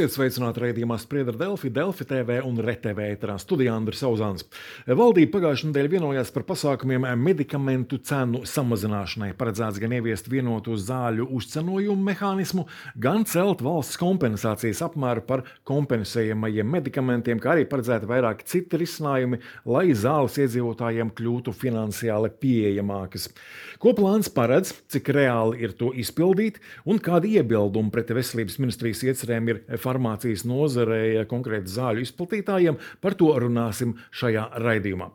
Esiet 0.00 0.14
sveicināti 0.16 0.62
raidījumā 0.62 0.96
Spriedra 0.96 1.36
Delfi, 1.36 1.68
Delfi 1.76 2.06
TV 2.08 2.38
un 2.48 2.56
RTV 2.64 3.04
ēterā 3.18 3.34
studijā 3.36 3.74
Andris 3.76 4.00
Auzāns. 4.08 4.46
Valdība 4.88 5.34
pagājušajā 5.34 5.68
nedēļā 5.68 5.90
vienojās 5.92 6.30
par 6.32 6.46
pasākumiem 6.48 7.04
medikamentu 7.20 7.98
cenu 8.08 8.40
samazināšanai. 8.48 9.34
Paredzēts 9.36 9.76
gan 9.82 9.92
ieviest 9.98 10.30
vienotu 10.32 10.78
zāļu 10.80 11.26
uzcenojumu 11.36 12.00
mehānismu, 12.06 12.64
gan 12.96 13.26
celt 13.28 13.60
valsts 13.60 14.00
kompensācijas 14.00 14.80
apmēru 14.86 15.26
par 15.26 15.42
kompensējamajiem 15.68 16.72
medikamentiem, 16.78 17.44
kā 17.44 17.52
arī 17.58 17.68
paredzēti 17.68 18.08
vairāki 18.08 18.48
citi 18.48 18.80
risinājumi, 18.80 19.42
lai 19.68 19.84
zāles 19.92 20.40
iedzīvotājiem 20.40 21.12
kļūtu 21.20 21.52
finansiāli 21.60 22.32
pieejamākas. 22.40 23.28
Ko 23.76 23.92
plāns 24.00 24.32
paredz, 24.32 24.72
cik 24.88 25.12
reāli 25.12 25.60
ir 25.60 25.76
to 25.76 25.92
izpildīt 25.92 26.56
un 26.88 27.04
kādi 27.04 27.36
iebildumi 27.36 27.92
pret 27.92 28.16
veselības 28.16 28.56
ministrijas 28.64 29.04
iecerēm 29.04 29.52
ir 29.52 29.62
farmācijas 29.90 30.46
nozarē 30.48 31.26
konkrēti 31.30 31.74
zāļu 31.74 32.06
izplatītājiem, 32.06 32.78
par 33.02 33.18
to 33.18 33.32
runāsim 33.42 33.96
šajā 34.16 34.46
raidījumā. 34.62 35.10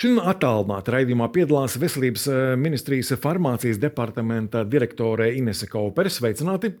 Šim 0.00 0.20
attālināti 0.22 0.94
raidījumā 0.96 1.30
piedalās 1.34 1.78
veselības 1.80 2.28
eh, 2.30 2.44
ministrijas 2.60 3.12
farmācijas 3.20 3.82
departamenta 3.82 4.64
direktore 4.64 5.32
Inese 5.36 5.68
Kaupere. 5.70 6.12
Sveicināti! 6.12 6.74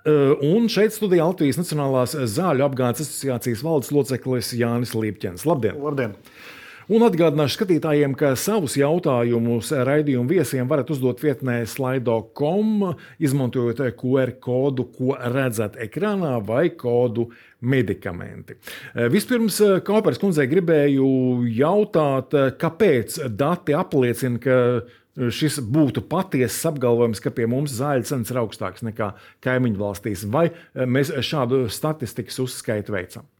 Eh, 0.00 0.30
un 0.48 0.64
šeit 0.72 0.94
studijā 0.96 1.26
Latvijas 1.28 1.58
Nacionālās 1.60 2.14
zāļu 2.32 2.64
apgādes 2.64 3.04
asociācijas 3.04 3.60
valdes 3.66 3.90
loceklis 3.92 4.54
Jānis 4.56 4.94
Līpķens. 4.96 5.44
Labdien! 5.44 5.76
Labdien. 5.76 6.14
Un 6.90 7.04
atgādināšu 7.06 7.54
skatītājiem, 7.54 8.16
ka 8.18 8.32
savus 8.34 8.74
jautājumus 8.74 9.68
raidījumu 9.86 10.32
viesiem 10.32 10.66
varat 10.66 10.88
uzdot 10.90 11.20
vietnē 11.22 11.60
slaido.com, 11.70 12.88
izmantojot 13.22 13.84
QR 14.00 14.32
kodu, 14.42 14.88
ko 14.96 15.14
redzat 15.30 15.78
ekrānā, 15.78 16.32
vai 16.42 16.72
kodu 16.74 17.28
medikamenti. 17.62 18.58
Vispirms, 19.14 19.60
Kaupers 19.86 20.18
kundzei 20.18 20.50
gribēju 20.50 21.06
jautāt, 21.60 22.34
kāpēc 22.58 23.20
dati 23.38 23.78
apliecina, 23.78 24.42
ka 24.42 25.30
šis 25.30 25.62
būtu 25.62 26.02
patiesas 26.10 26.72
apgalvojums, 26.72 27.22
ka 27.22 27.30
pie 27.30 27.46
mums 27.50 27.78
zāļu 27.78 28.10
cenas 28.10 28.34
ir 28.34 28.42
augstākas 28.42 28.82
nekā 28.90 29.12
kaimiņu 29.46 29.78
valstīs, 29.78 30.26
vai 30.26 30.48
mēs 30.74 31.14
šādu 31.22 31.68
statistikas 31.70 32.42
uzskaitu 32.42 32.98
veicam? 32.98 33.30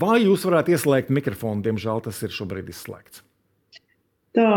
Vai 0.00 0.18
jūs 0.24 0.44
varētu 0.44 0.74
ieslēgt 0.76 1.12
mikrofonu? 1.14 1.64
Diemžēl 1.64 2.02
tas 2.04 2.20
ir 2.26 2.34
šobrīd 2.34 2.68
izslēgts. 2.72 3.22
Tā. 4.36 4.50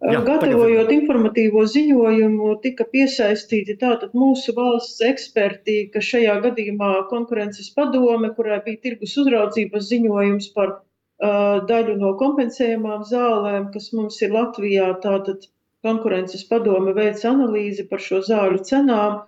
Jā, 0.00 0.20
Gatavojot 0.24 0.86
tagad... 0.88 0.94
informatīvo 0.96 1.66
ziņojumu, 1.68 2.54
tika 2.62 2.86
piesaistīti 2.88 3.74
tātad 3.82 4.14
mūsu 4.16 4.54
valsts 4.56 5.02
eksperti, 5.04 5.90
ka 5.92 6.00
šajā 6.00 6.38
gadījumā 6.46 6.92
konkurences 7.10 7.68
padome, 7.76 8.30
kurai 8.38 8.62
bija 8.64 8.80
tirgus 8.86 9.18
uzraudzības 9.20 9.90
ziņojums 9.90 10.48
par 10.56 10.72
uh, 10.72 11.60
daļu 11.68 11.98
no 12.00 12.14
kompensējumām 12.22 13.04
zālēm, 13.10 13.68
kas 13.74 13.90
mums 13.92 14.16
ir 14.24 14.32
Latvijā, 14.38 14.88
tātad 15.04 15.44
konkurences 15.84 16.46
padome 16.48 16.96
veica 16.96 17.28
analīzi 17.34 17.84
par 17.92 18.00
šo 18.06 18.22
zāļu 18.24 18.64
cenām 18.70 19.20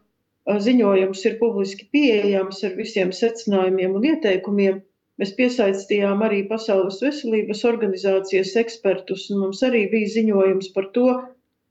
ziņojums 0.47 1.25
ir 1.29 1.37
publiski 1.41 1.87
pieejams 1.95 2.63
ar 2.67 2.73
visiem 2.79 3.13
secinājumiem 3.15 3.95
un 3.99 4.07
ieteikumiem. 4.13 4.81
Mēs 5.21 5.35
piesaistījām 5.39 6.25
arī 6.27 6.41
Pasaules 6.49 6.99
veselības 7.05 7.63
organizācijas 7.69 8.55
ekspertus, 8.63 9.29
un 9.31 9.45
mums 9.45 9.61
arī 9.63 9.85
bija 9.93 10.09
ziņojums 10.17 10.73
par 10.75 10.89
to, 10.97 11.09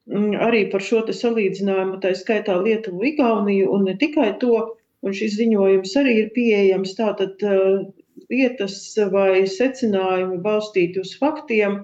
mm, 0.08 0.38
arī 0.48 0.62
par 0.72 0.86
šo 0.90 1.02
salīdzinājumu, 1.22 2.00
tā 2.04 2.14
skaitā 2.16 2.56
Lietuvu, 2.62 3.04
Igauniju, 3.12 3.72
un 3.74 3.90
ne 3.90 3.98
tikai 3.98 4.38
to. 4.40 4.78
Un 5.02 5.16
šis 5.18 5.34
ziņojums 5.40 5.96
arī 5.98 6.12
ir 6.22 6.28
pieejams. 6.36 6.94
Tātad 6.94 7.42
lietas 8.30 8.76
vai 9.12 9.48
secinājumi 9.50 10.38
balstīti 10.46 11.02
uz 11.02 11.16
faktiem, 11.18 11.80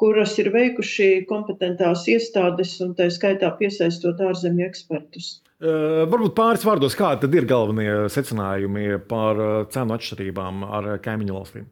kuras 0.00 0.34
ir 0.42 0.50
veikuši 0.54 1.26
kompetentās 1.28 2.04
iestādes, 2.12 2.76
un 2.84 2.94
tā 2.98 3.08
skaitā 3.12 3.50
piesaistot 3.58 4.20
ārzemju 4.20 4.66
ekspertus. 4.68 5.36
Varbūt 5.60 6.34
pāris 6.36 6.66
vārdos, 6.68 6.94
kādi 6.98 7.30
ir 7.32 7.46
galvenie 7.48 8.10
secinājumi 8.12 8.98
par 9.08 9.40
cenu 9.72 9.96
atšķirībām 9.96 10.66
ar 10.68 10.90
kaimiņu 11.04 11.38
valstīm? 11.38 11.70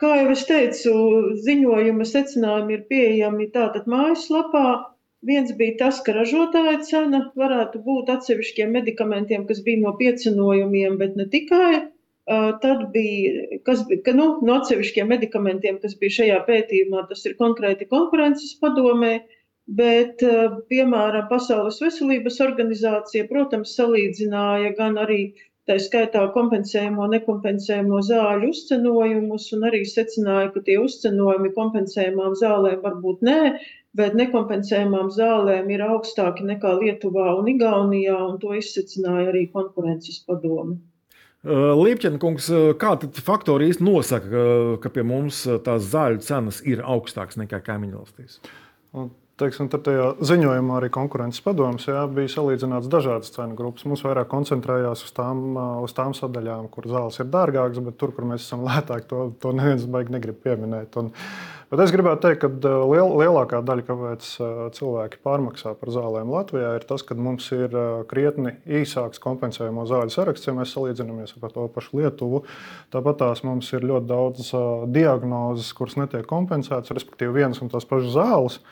Kā 0.00 0.12
jau 0.14 0.30
es 0.30 0.44
teicu, 0.48 0.92
ziņojuma 1.44 2.06
secinājumi 2.06 2.76
ir 2.76 2.86
pieejami 2.92 3.48
tātad 3.56 3.88
mājaslapā. 3.90 4.94
Viens 5.26 5.50
bija 5.58 5.74
tas, 5.80 5.98
ka 6.06 6.14
ražotāja 6.14 6.76
cena 6.86 7.24
varētu 7.40 7.80
būt 7.82 8.12
atsevišķiem 8.14 8.76
medikamentiem, 8.78 9.44
kas 9.48 9.60
bija 9.66 9.82
no 9.82 9.96
piecinojumiem, 9.98 10.94
bet 11.00 11.18
ne 11.18 11.26
tikai. 11.32 11.88
Tad 12.28 12.80
bija, 12.92 13.58
kas 13.64 13.86
bija, 13.88 14.02
ka, 14.04 14.12
nu, 14.16 14.24
no 14.44 14.58
atsevišķiem 14.60 15.06
medikamentiem, 15.14 15.78
kas 15.80 15.94
bija 16.00 16.16
šajā 16.18 16.38
pētījumā, 16.48 17.06
tas 17.08 17.24
ir 17.24 17.36
konkrēti 17.38 17.88
konkurences 17.88 18.56
padomē. 18.60 19.18
Bet, 19.78 20.22
piemēram, 20.72 21.26
Pasaules 21.28 21.80
veselības 21.84 22.38
organizācija, 22.40 23.26
protams, 23.28 23.74
salīdzināja 23.76 24.70
gan 24.78 24.96
arī 25.02 25.18
tā 25.68 25.76
skaitā 25.84 26.22
kompensējumu, 26.32 27.06
nekompensējumu 27.14 28.00
zāļu 28.06 28.48
uzcenojumus, 28.54 29.50
un 29.56 29.66
arī 29.68 29.82
secināja, 29.88 30.48
ka 30.54 30.64
tie 30.68 30.78
uzcenojumi 30.80 31.52
kompensējumām 31.56 32.36
zālēm 32.40 32.80
varbūt 32.84 33.24
nē, 33.28 33.38
bet 34.00 34.16
nekompensējumām 34.20 35.12
zālēm 35.16 35.68
ir 35.76 35.84
augstāki 35.90 36.48
nekā 36.52 36.72
Lietuvā 36.80 37.30
un 37.40 37.52
Igaunijā, 37.52 38.16
un 38.30 38.40
to 38.44 38.56
izsecināja 38.56 39.28
arī 39.34 39.44
konkurences 39.52 40.22
padome. 40.28 40.80
Eh, 41.46 41.54
Līpķenkungs, 41.78 42.48
eh, 42.50 42.72
kādi 42.80 43.10
faktori 43.22 43.68
īsti 43.70 43.84
nosaka, 43.86 44.44
ka 44.82 44.90
pie 44.90 45.04
mums 45.06 45.44
tās 45.64 45.86
zāļu 45.92 46.22
cenas 46.26 46.60
ir 46.66 46.82
augstākas 46.82 47.38
nekā 47.38 47.62
kaimiņu 47.62 48.00
valstīs? 48.00 48.40
Teiksim, 49.38 49.68
tajā 49.70 50.06
ziņojumā 50.26 50.80
arī 50.80 50.88
konkurences 50.90 51.44
padomus 51.44 51.84
bija 52.10 52.30
salīdzināts 52.32 52.88
dažādas 52.90 53.30
cenu 53.30 53.54
grupas. 53.58 53.84
Mums 53.86 54.00
vairāk 54.02 54.26
koncentrējās 54.32 55.04
uz 55.06 55.12
tām, 55.14 55.52
uz 55.84 55.94
tām 55.94 56.10
sadaļām, 56.18 56.66
kur 56.74 56.88
zāles 56.90 57.20
ir 57.22 57.28
dārgākas, 57.30 57.78
bet 57.86 57.94
tur, 58.00 58.10
kur 58.16 58.26
mēs 58.26 58.48
esam 58.48 58.64
lētāki, 58.66 59.06
to, 59.12 59.28
to 59.38 59.52
neviens 59.54 59.86
baigi 59.86 60.16
negrib 60.16 60.40
pieminēt. 60.42 60.98
Un, 60.98 61.12
bet 61.70 61.84
es 61.84 61.94
gribētu 61.94 62.24
teikt, 62.24 62.42
ka 62.42 62.74
liel, 62.90 63.14
lielākā 63.20 63.62
daļa, 63.62 63.86
kāpēc 63.86 64.32
cilvēki 64.80 65.22
pārmaksā 65.22 65.76
par 65.78 65.94
zālēm 65.94 66.34
Latvijā, 66.34 66.74
ir 66.80 66.88
tas, 66.90 67.06
ka 67.06 67.14
mums 67.14 67.46
ir 67.54 67.78
krietni 68.10 68.56
īsāks 68.66 69.22
kompensējamo 69.22 69.86
zāļu 69.86 70.18
saraksts, 70.18 70.50
ja 70.50 70.58
mēs 70.58 70.74
salīdzinamies 70.74 71.38
ar 71.38 71.54
to 71.54 71.70
pašu 71.78 72.02
Lietuvu. 72.02 72.42
Tāpat 72.90 73.22
tās 73.22 73.46
mums 73.46 73.70
ir 73.70 73.86
ļoti 73.86 74.10
daudz 74.10 74.50
diagnozes, 74.98 75.70
kuras 75.78 75.94
netiek 76.02 76.26
kompensētas, 76.26 76.96
respektīvi 76.98 77.44
vienas 77.44 77.62
un 77.62 77.70
tās 77.70 77.86
pašas 77.86 78.16
zāles 78.18 78.62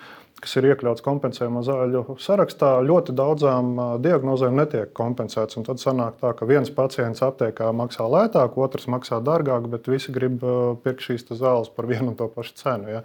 kas 0.42 0.56
ir 0.58 0.66
iekļauts 0.69 1.04
kompensējumu 1.04 1.62
zāļu 1.64 2.02
sarakstā, 2.20 2.74
ļoti 2.84 3.14
daudzām 3.16 3.70
diagnozēm 4.04 4.58
netiek 4.58 4.92
kompensēts. 4.97 5.56
Tad 5.64 5.80
sanāk 5.80 6.19
tā, 6.20 6.34
ka 6.36 6.48
viens 6.48 6.69
pacients 6.74 7.24
aptiekā 7.24 7.70
maksā 7.76 8.04
lētāk, 8.12 8.58
otrs 8.60 8.84
maksā 8.92 9.22
dārgāk, 9.25 9.70
bet 9.72 9.88
visi 9.88 10.12
grib 10.12 10.44
pirkt 10.84 11.06
šīs 11.06 11.25
zāles 11.32 11.72
par 11.72 11.88
vienu 11.88 12.12
un 12.12 12.19
to 12.20 12.28
pašu 12.32 12.52
cenu. 12.60 12.98
Ja. 12.98 13.02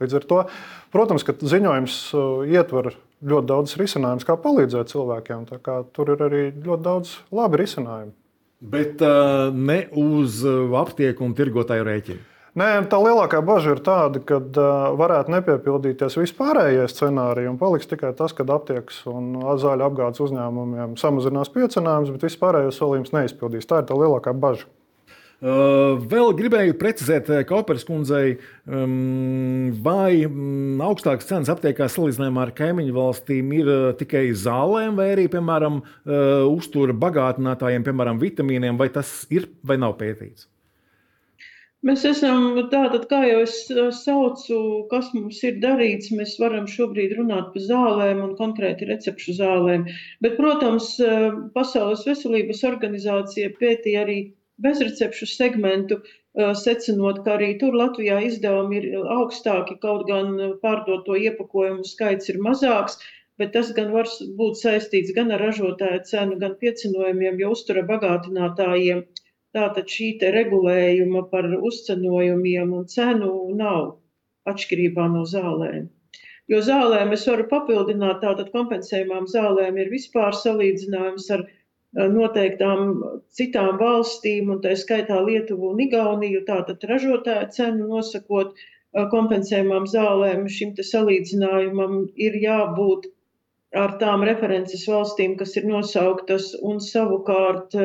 Līdz 0.00 0.16
ar 0.16 0.26
to, 0.32 0.40
protams, 0.94 1.26
ka 1.28 1.36
ziņojums 1.36 1.98
ietver 2.48 2.94
ļoti 3.20 3.50
daudz 3.52 3.76
risinājumus, 3.76 4.24
kā 4.24 4.38
palīdzēt 4.40 4.94
cilvēkiem. 4.94 5.44
Tur 5.92 6.14
ir 6.16 6.26
arī 6.30 6.42
ļoti 6.56 6.82
daudz 6.86 7.14
labi 7.36 7.60
risinājumu. 7.60 8.16
Bet 8.60 9.00
uh, 9.04 9.48
ne 9.56 9.82
uz 9.96 10.42
aptieku 10.80 11.24
un 11.24 11.36
tirgotāju 11.36 11.84
rēķinu. 11.86 12.29
Nē, 12.58 12.66
tā 12.90 12.98
lielākā 12.98 13.38
bažas 13.46 13.76
ir 13.76 13.80
tāda, 13.86 14.18
ka 14.26 14.40
uh, 14.42 14.88
varētu 14.98 15.30
nepiepildīties 15.36 16.18
vispārējie 16.18 16.88
scenāriji 16.90 17.52
un 17.52 17.60
paliks 17.60 17.86
tikai 17.86 18.10
tas, 18.18 18.34
ka 18.34 18.42
aptiekas 18.42 19.04
un 19.06 19.36
zāļu 19.38 19.86
apgādes 19.86 20.24
uzņēmumiem 20.24 20.98
samazinās 20.98 21.52
piecinājumus, 21.54 22.10
bet 22.16 22.26
vispārējos 22.26 22.82
solījumus 22.82 23.14
neizpildīs. 23.14 23.70
Tā 23.70 23.84
ir 23.84 23.88
tā 23.92 23.98
lielākā 24.00 24.34
bažas. 24.34 24.66
Uh, 25.40 25.94
vēl 26.10 26.34
gribēju 26.36 26.74
precizēt 26.76 27.30
Kauperes 27.48 27.86
kundzei, 27.88 28.34
um, 28.68 29.70
vai 29.80 30.26
um, 30.26 30.82
augstākas 30.84 31.30
cenas 31.30 31.48
aptiekā 31.54 31.86
salīdzinājumā 31.88 32.44
ar 32.44 32.52
kaimiņu 32.58 32.98
valstīm 32.98 33.54
ir 33.56 33.70
uh, 33.70 33.88
tikai 33.96 34.26
zālēm, 34.36 34.98
vai 34.98 35.12
arī, 35.14 35.30
piemēram, 35.32 35.80
uh, 35.80 36.44
uztura 36.50 36.92
bagātinātājiem, 36.92 37.86
piemēram, 37.86 38.20
vitamīniem, 38.20 38.76
vai 38.76 38.90
tas 38.92 39.22
ir 39.32 39.48
vai 39.64 39.80
nav 39.80 39.96
pētīts? 40.02 40.50
Mēs 41.88 42.02
esam 42.04 42.58
tātad, 42.72 43.06
kā 43.10 43.18
jau 43.24 43.38
es 43.42 43.54
saucu, 43.98 44.56
kas 44.90 45.06
mums 45.16 45.38
ir 45.48 45.54
darīts, 45.62 46.10
mēs 46.12 46.34
varam 46.42 46.66
šobrīd 46.68 47.14
runāt 47.16 47.46
par 47.54 47.64
zālēm 47.68 48.20
un 48.24 48.34
konkrēti 48.40 48.88
recepšu 48.90 49.36
zālēm. 49.38 49.86
Bet, 50.26 50.36
protams, 50.36 50.90
Pasaules 51.54 52.04
veselības 52.08 52.60
organizācija 52.68 53.54
pētīja 53.62 54.02
arī 54.04 54.18
bezrecepšu 54.60 55.30
segmentu, 55.30 56.02
secinot, 56.64 57.22
ka 57.24 57.38
arī 57.38 57.54
tur 57.62 57.78
Latvijā 57.80 58.20
izdevumi 58.28 58.82
ir 58.82 59.08
augstāki, 59.16 59.78
kaut 59.86 60.04
gan 60.10 60.36
pārdoto 60.60 61.16
iepakojumu 61.16 61.88
skaits 61.94 62.28
ir 62.34 62.44
mazāks. 62.44 63.00
bet 63.40 63.54
tas 63.56 63.72
gan 63.76 63.88
var 63.94 64.08
būt 64.38 64.58
saistīts 64.60 65.14
gan 65.16 65.30
ar 65.34 65.40
ražotāju 65.46 66.02
cenu, 66.10 66.36
gan 66.42 66.56
piecinojumiem, 66.60 67.38
jo 67.40 67.52
uztura 67.54 67.82
bagātinātājiem 67.88 69.00
tātad 69.56 69.88
šī 69.90 70.10
regulējuma 70.36 71.24
par 71.30 71.48
uzcenojumiem 71.70 72.74
un 72.80 72.86
cenu 72.90 73.32
nav 73.62 73.96
atšķirībā 74.50 75.06
no 75.14 75.24
zālēm. 75.32 75.88
Jo 76.50 76.60
zālēm 76.66 77.12
es 77.14 77.26
varu 77.30 77.46
papildināt, 77.50 78.22
tātad 78.24 78.50
kompensējumām 78.54 79.28
zālēm 79.30 79.76
ir 79.78 79.90
vispār 79.92 80.34
salīdzinājums 80.34 81.28
ar 81.36 81.44
noteiktām 82.14 82.90
citām 83.34 83.78
valstīm, 83.78 84.50
un 84.54 84.60
tā 84.64 84.74
skaitā 84.78 85.20
Lietuvu 85.26 85.72
un 85.74 85.82
Igauniju, 85.86 86.42
tātad 86.48 86.82
ražotāja 86.90 87.48
cenu 87.54 87.88
nosakot 87.92 88.58
kompensējumām 89.14 89.86
zālēm, 89.90 90.46
šim 90.50 90.74
salīdzinājumam 90.74 91.96
ir 92.18 92.38
jābūt 92.42 93.10
ar 93.78 93.94
tām 94.02 94.24
references 94.26 94.86
valstīm, 94.90 95.36
kas 95.38 95.54
ir 95.58 95.68
nosauktas, 95.70 96.50
un 96.62 96.82
savukārt 96.82 97.76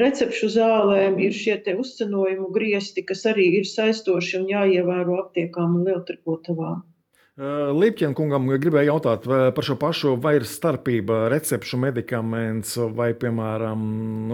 recepšu 0.00 0.48
zālēm 0.54 1.18
ir 1.20 1.34
šie 1.36 1.58
te 1.66 1.74
uzcenojumu 1.76 2.48
griesti, 2.54 3.04
kas 3.04 3.26
arī 3.28 3.50
ir 3.58 3.68
saistoši 3.68 4.38
un 4.40 4.48
jāievēro 4.52 5.18
aptiekām 5.26 5.76
un 5.80 5.84
lieltrikotavām. 5.90 6.80
Lipķina 7.72 8.12
kungam 8.12 8.50
gribēja 8.60 8.90
jautāt 8.90 9.24
par 9.24 9.64
šo 9.64 9.78
pašu, 9.80 10.10
vai 10.20 10.34
ir 10.36 10.44
starpība 10.44 11.30
recepšu 11.32 11.78
medikaments 11.80 12.74
vai, 12.92 13.08
piemēram, 13.16 13.80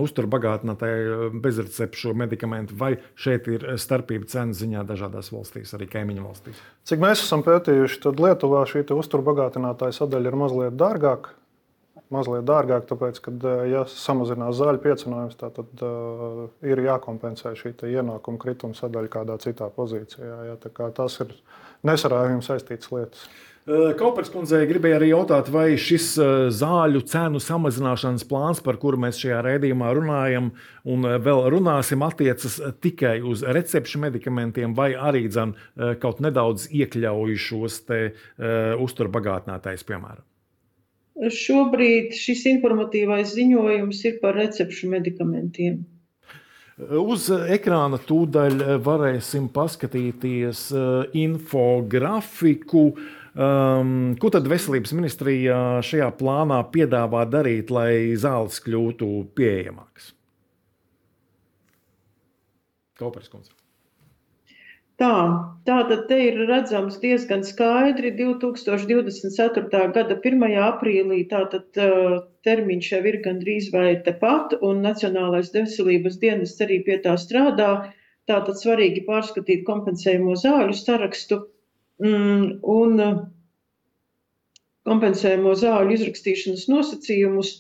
uzturbagātinātāji 0.03 1.31
bezrecepšu 1.39 2.17
medikamenti, 2.19 2.75
vai 2.75 2.97
šeit 3.15 3.47
ir 3.55 3.69
starpība 3.79 4.27
cenu 4.27 4.59
ziņā 4.59 4.83
dažādās 4.91 5.31
valstīs, 5.31 5.77
arī 5.79 5.87
kaimiņu 5.95 6.27
valstīs? 6.27 6.59
Cik 6.91 7.07
mēs 7.07 7.23
esam 7.23 7.47
pētījuši, 7.47 8.03
tad 8.03 8.19
Lietuvā 8.19 8.67
šī 8.67 8.83
uzturbagātinātāja 8.99 10.01
sadaļa 10.03 10.33
ir 10.33 10.43
mazliet 10.43 10.81
dārgāka. 10.83 11.38
Mazliet 12.15 12.47
dārgāk, 12.49 12.87
tāpēc, 12.89 13.19
ka, 13.21 13.33
ja 13.69 13.83
samazinās 13.93 14.57
zāļu 14.57 14.81
piecinājums, 14.85 15.37
tad 15.41 15.59
uh, 15.85 16.47
ir 16.65 16.81
jākompensē 16.87 17.53
šī 17.59 17.75
ienākuma 17.91 18.41
krituma 18.41 18.79
sadaļa 18.79 19.13
kādā 19.13 19.37
citā 19.43 19.69
pozīcijā. 19.75 20.39
Ja, 20.49 20.57
tas 20.97 21.21
ir 21.25 21.37
nesarājumi 21.85 22.47
saistītas 22.47 22.91
lietas. 22.95 23.29
Kaupers 23.69 24.31
kundzei 24.33 24.63
gribēja 24.65 24.97
arī 24.97 25.11
jautāt, 25.11 25.51
vai 25.53 25.67
šis 25.77 26.15
zāļu 26.57 27.03
cenu 27.11 27.41
samazināšanas 27.43 28.25
plāns, 28.29 28.63
par 28.65 28.79
kuru 28.81 29.01
mēs 29.03 29.21
šajā 29.21 29.43
raidījumā 29.45 29.91
runājam, 29.99 30.49
un 30.89 31.05
vēl 31.05 31.43
runāsim, 31.53 32.01
attiecas 32.07 32.57
tikai 32.81 33.19
uz 33.21 33.45
recepšu 33.45 34.01
medikamentiem, 34.07 34.73
vai 34.79 34.95
arī 34.97 35.27
dzen, 35.29 35.53
kaut 36.01 36.25
nedaudz 36.25 36.71
iekļauj 36.73 37.37
šos 37.45 37.83
te 37.91 38.03
uh, 38.09 38.73
uzturbagātinātājus, 38.89 39.85
piemēram. 39.91 40.25
Šobrīd 41.19 42.13
šis 42.15 42.45
informatīvais 42.47 43.33
ziņojums 43.35 44.03
ir 44.07 44.19
par 44.23 44.37
recepšu 44.39 44.91
medikamentiem. 44.93 45.81
Uz 46.79 47.25
ekrāna 47.51 47.99
tūdaļ 47.99 48.61
varēsim 48.87 49.49
paskatīties 49.51 50.61
eh, 50.71 51.17
infografiku. 51.25 52.85
Um, 53.39 54.15
ko 54.19 54.31
tad 54.35 54.47
veselības 54.51 54.95
ministrija 54.95 55.59
šajā 55.87 56.09
plānā 56.19 56.63
piedāvā 56.73 57.25
darīt, 57.31 57.71
lai 57.75 58.15
zāles 58.19 58.59
kļūtu 58.65 59.11
pieejamākas? 59.39 60.13
Kaupers 62.99 63.31
kundze. 63.31 63.55
Tā, 64.99 65.13
tā 65.69 65.77
tad 65.89 66.07
te 66.09 66.17
ir 66.31 66.39
redzams 66.49 66.97
diezgan 67.03 67.43
skaidri 67.45 68.15
2024. 68.17 69.81
gada 69.97 70.17
1. 70.17 70.45
aprīlī. 70.65 71.21
Tātad 71.29 71.81
uh, 71.85 72.15
termiņš 72.49 72.89
jau 72.95 73.01
ir 73.11 73.19
gandrīz 73.27 73.69
vai 73.75 73.91
tepat, 74.07 74.57
un 74.65 74.81
Nacionālais 74.87 75.53
veselības 75.53 76.17
dienas 76.23 76.57
arī 76.65 76.81
pie 76.87 76.97
tā 77.05 77.19
strādā. 77.21 77.73
Tātad 78.29 78.61
svarīgi 78.61 79.05
pārskatīt 79.09 79.65
kompensējumu 79.69 80.37
zāļu 80.41 80.77
sarakstu 80.79 81.43
mm, 82.05 82.47
un 82.79 83.05
uh, 83.05 83.21
kompensējumu 84.89 85.57
zāļu 85.65 85.99
izrakstīšanas 85.99 86.69
nosacījumus. 86.73 87.57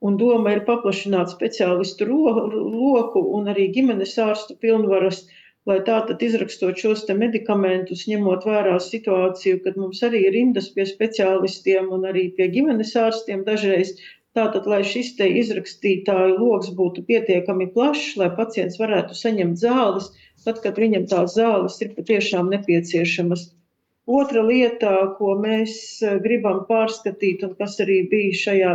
Un 0.00 0.14
doma 0.16 0.54
ir 0.54 0.62
paplašināt 0.64 1.28
speciālistu 1.34 2.06
loku 2.08 3.20
un 3.36 3.52
arī 3.52 3.66
ģimenes 3.74 4.16
ārstu 4.24 4.56
pilnvaras. 4.62 5.26
Uh, 5.26 5.39
lai 5.70 5.78
tātad 5.86 6.22
izrakstot 6.26 6.80
šos 6.82 7.04
medikamentus, 7.22 8.06
ņemot 8.10 8.46
vērā 8.48 8.76
situāciju, 8.84 9.60
kad 9.66 9.78
mums 9.80 10.02
arī 10.06 10.24
ir 10.26 10.34
rindas 10.36 10.70
pie 10.74 10.86
speciālistiem 10.88 11.92
un 11.96 12.08
arī 12.10 12.30
pie 12.36 12.50
ģimenes 12.56 12.96
ārstiem 13.04 13.44
dažreiz. 13.48 13.94
Tātad, 14.38 14.66
lai 14.70 14.82
šis 14.86 15.14
te 15.18 15.26
izrakstītāju 15.40 16.36
lokus 16.38 16.70
būtu 16.78 17.02
pietiekami 17.08 17.66
plašs, 17.74 18.12
lai 18.20 18.28
pacients 18.36 18.78
varētu 18.78 19.16
saņemt 19.18 19.58
zāles, 19.62 20.12
tad, 20.44 20.60
kad 20.64 20.78
viņam 20.78 21.08
tās 21.10 21.34
zāles 21.38 21.80
ir 21.82 21.96
patiešām 21.96 22.52
nepieciešamas. 22.54 23.48
Otra 24.20 24.42
lieta, 24.46 24.92
ko 25.18 25.34
mēs 25.42 25.74
gribam 26.22 26.62
pārskatīt, 26.68 27.42
un 27.46 27.56
kas 27.58 27.76
arī 27.82 28.00
bija 28.10 28.38
šajā 28.44 28.72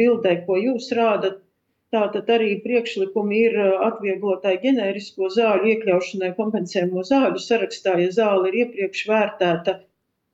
bildē, 0.00 0.34
ko 0.48 0.56
jūs 0.60 0.90
rādat, 0.96 1.38
Tātad 1.94 2.28
arī 2.30 2.50
priekšlikumi 2.64 3.44
ir 3.48 3.60
uh, 3.60 3.70
atvieglotai 3.90 4.56
ģenērisko 4.64 5.30
zāļu 5.36 5.72
iekļaušanai 5.74 6.34
kompensējumu 6.38 7.06
zāļu 7.12 7.44
sarakstā, 7.46 7.98
ja 8.04 8.10
zāle 8.20 8.52
ir 8.52 8.60
iepriekš 8.64 9.06
vērtēta 9.10 9.80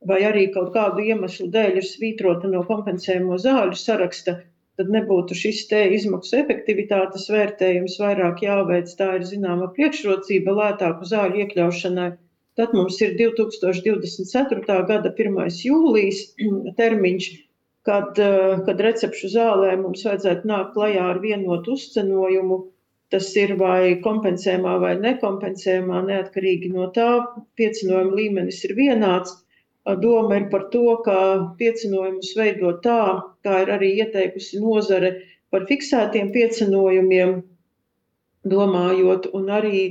vai 0.08 0.20
arī 0.28 0.44
kaut 0.54 0.72
kādu 0.74 1.04
iemeslu 1.10 1.48
dēļ 1.54 1.80
ir 1.80 1.86
svītrota 1.86 2.50
no 2.52 2.62
kompensējumu 2.68 3.38
zāļu 3.44 3.78
saraksta, 3.80 4.36
tad 4.76 4.92
nebūtu 4.92 5.36
šis 5.38 5.64
te 5.70 5.80
izmaksu 5.96 6.36
efektivitātes 6.42 7.26
vērtējums 7.32 7.96
vairāk 8.02 8.44
jāveic. 8.44 8.92
Tā 8.98 9.14
ir 9.18 9.26
zināma 9.30 9.70
priekšrocība 9.78 10.56
lētāku 10.60 11.08
zāļu 11.12 11.42
iekļaušanai. 11.44 12.10
Tad 12.56 12.72
mums 12.76 13.00
ir 13.04 13.16
2024. 13.18 14.78
gada 14.90 15.12
1. 15.12 15.40
jūlijas 15.64 16.22
termiņš 16.80 17.30
kad, 17.86 18.18
eh, 18.18 18.58
kad 18.66 18.80
recepšu 18.82 19.30
zālē 19.32 19.76
mums 19.80 20.02
vajadzētu 20.06 20.48
nākt 20.50 20.74
klajā 20.74 21.04
ar 21.12 21.20
vienotu 21.22 21.76
uzcenojumu. 21.78 22.64
Tas 23.14 23.28
ir 23.38 23.52
vai 23.60 23.94
kompensējumā 24.02 24.72
vai 24.82 24.94
nekompensējumā, 24.98 26.00
neatkarīgi 26.08 26.72
no 26.72 26.88
tā, 26.96 27.10
piecinojuma 27.60 28.16
līmenis 28.18 28.64
ir 28.66 28.74
vienāds. 28.74 29.36
Doma 30.02 30.40
ir 30.40 30.48
par 30.50 30.64
to, 30.72 30.96
ka 31.06 31.18
piecinojumus 31.60 32.32
veido 32.34 32.72
tā, 32.82 33.22
kā 33.46 33.60
ir 33.62 33.70
arī 33.76 33.92
ieteikusi 34.02 34.58
nozare 34.58 35.12
par 35.54 35.68
fiksētiem 35.70 36.32
piecinojumiem, 36.34 37.36
domājot, 38.50 39.30
un 39.38 39.54
arī 39.60 39.84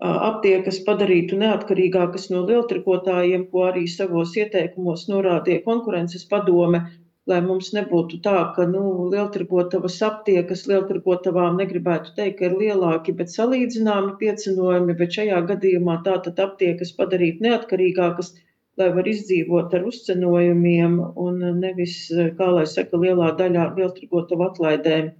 aptiekas 0.00 0.78
padarītu 0.86 1.36
neatkarīgākas 1.42 2.30
no 2.30 2.46
lieltrikotājiem, 2.46 3.48
ko 3.50 3.66
arī 3.72 3.88
savos 3.90 4.38
ieteikumos 4.38 5.08
norādīja 5.10 5.64
konkurences 5.66 6.24
padome 6.30 6.86
lai 7.28 7.38
mums 7.44 7.70
nebūtu 7.76 8.18
tā, 8.24 8.36
ka 8.56 8.64
nu, 8.68 8.82
lieltirgotavas 9.12 9.98
aptiekas 10.06 10.66
lieltirgotavām 10.70 11.58
negribētu 11.60 12.14
teikt, 12.16 12.38
ka 12.38 12.48
ir 12.48 12.56
lielāki, 12.62 13.14
bet 13.18 13.32
salīdzināmi 13.34 14.16
piecinojumi, 14.22 14.96
bet 15.00 15.18
šajā 15.18 15.40
gadījumā 15.52 16.00
tātad 16.06 16.40
aptiekas 16.46 16.94
padarīt 16.96 17.42
neatkarīgākas, 17.44 18.34
lai 18.80 18.88
var 18.96 19.08
izdzīvot 19.12 19.74
ar 19.76 19.88
uzcenojumiem 19.90 21.00
un 21.26 21.42
nevis, 21.60 21.96
kā 22.38 22.52
lai 22.56 22.66
saka, 22.74 23.00
lielā 23.04 23.34
daļā 23.40 23.72
lieltirgotavu 23.76 24.48
atlaidēm. 24.48 25.10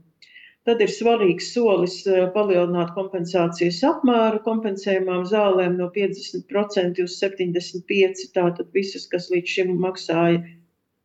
Tad 0.68 0.82
ir 0.84 0.90
svarīgs 0.92 1.46
solis 1.54 1.94
eh, 2.06 2.26
palielināt 2.34 2.90
kompensācijas 2.96 3.78
apmēru 3.88 4.42
kompensējumām 4.44 5.22
zālēm 5.30 5.78
no 5.78 5.86
50% 5.94 7.00
uz 7.04 7.14
75%. 7.22 8.26
Tātad 8.34 8.68
visas, 8.76 9.06
kas 9.14 9.30
līdz 9.32 9.54
šim 9.54 9.72
maksāja 9.80 10.42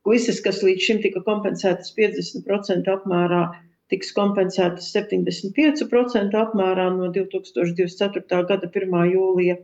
Visas, 0.05 0.41
kas 0.45 0.61
līdz 0.65 0.87
šim 0.87 0.99
tika 1.03 1.21
kompensētas 1.25 1.93
50% 1.97 2.91
apmērā, 2.93 3.43
tiks 3.93 4.11
kompensētas 4.17 4.91
75% 4.95 6.37
apmērā 6.41 6.87
no 6.97 7.09
2024. 7.15 8.41
gada 8.51 8.69
1. 8.69 8.95
jūlija. 9.13 9.57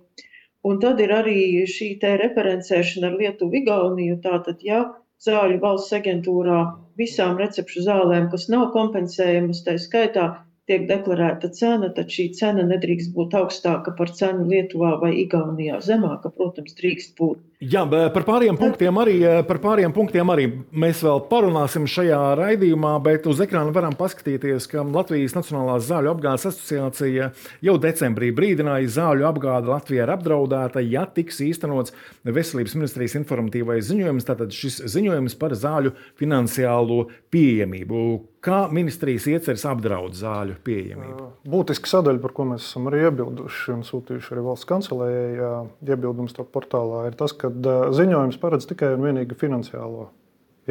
Un 0.65 0.79
tad 0.81 1.00
ir 1.01 1.13
arī 1.13 1.38
šī 1.69 1.93
referencēšana 2.24 3.10
ar 3.10 3.17
Lietuvu, 3.21 3.62
Igauniju. 3.62 4.17
Tātad, 4.25 4.62
ja 4.65 4.81
zāļu 5.25 5.60
valsts 5.62 5.93
aģentūrā 5.98 6.60
visām 7.01 7.38
recepšu 7.41 7.86
zālēm, 7.88 8.29
kas 8.33 8.48
nav 8.53 8.69
kompensējamas, 8.75 9.63
tā 9.65 9.77
skaitā 9.81 10.27
tiek 10.72 10.88
deklarēta 10.88 11.51
cena, 11.56 11.92
tad 11.92 12.12
šī 12.12 12.32
cena 12.38 12.63
nedrīkst 12.70 13.12
būt 13.16 13.36
augstāka 13.38 13.94
par 13.98 14.12
cenu 14.16 14.48
Lietuvā 14.48 14.96
vai 15.01 15.13
Igaunijā. 15.25 15.82
Zemāka, 15.84 16.32
protams, 16.32 16.75
drīkst 16.80 17.18
būt. 17.20 17.42
Jā, 17.62 17.84
par 17.86 18.24
pāriem, 18.25 18.56
punktiem 18.58 18.98
arī, 18.98 19.16
par 19.46 19.60
pāriem 19.62 19.94
punktiem 19.94 20.32
arī 20.34 20.48
mēs 20.74 21.04
vēl 21.06 21.20
parunāsim 21.30 21.84
šajā 21.86 22.22
raidījumā, 22.40 22.96
bet 23.06 23.28
uz 23.30 23.44
ekrāna 23.44 23.70
varam 23.75 23.94
paskatīties, 24.00 24.66
ka 24.72 24.82
Latvijas 24.82 25.36
Nacionālās 25.38 25.86
zāļu 25.86 26.10
apgādes 26.16 26.48
asociācija 26.50 27.30
jau 27.62 27.78
decembrī 27.84 28.32
brīdināja, 28.34 28.90
zāļu 28.98 29.30
apgāde 29.30 29.70
Latvijā 29.70 30.08
ir 30.08 30.16
apdraudēta, 30.16 30.82
ja 30.82 31.06
tiks 31.06 31.38
īstenots 31.46 31.94
veselības 32.25 32.74
ministrijas 32.80 33.20
informatīvais 33.22 33.86
ziņojums, 33.92 34.25
tātad 34.32 34.58
šis 34.58 34.82
ziņojums 34.96 35.38
par 35.38 35.54
zāļu 35.54 35.94
finansiālo 36.18 37.04
pieejamību. 37.30 38.31
Kā 38.41 38.63
ministrijas 38.74 39.27
ieceres 39.29 39.62
apdraud 39.69 40.15
zāļu 40.17 40.55
pieejamību? 40.65 41.25
Būtiska 41.53 41.91
sadaļa, 41.91 42.21
par 42.24 42.31
ko 42.33 42.48
mēs 42.50 42.63
esam 42.65 42.88
arī 42.89 43.03
iebilduši 43.05 43.75
un 43.75 43.83
sūtījuši 43.86 44.33
arī 44.33 44.45
valsts 44.48 44.69
kancelējai, 44.71 45.51
iebildums 45.86 46.33
to 46.33 46.45
portālā, 46.50 47.03
ir 47.12 47.17
tas, 47.19 47.36
ka 47.38 47.51
ziņojums 47.53 48.39
paredz 48.41 48.65
tikai 48.71 48.95
un 48.95 49.05
vienīgi 49.05 49.38
finansiālo 49.38 50.07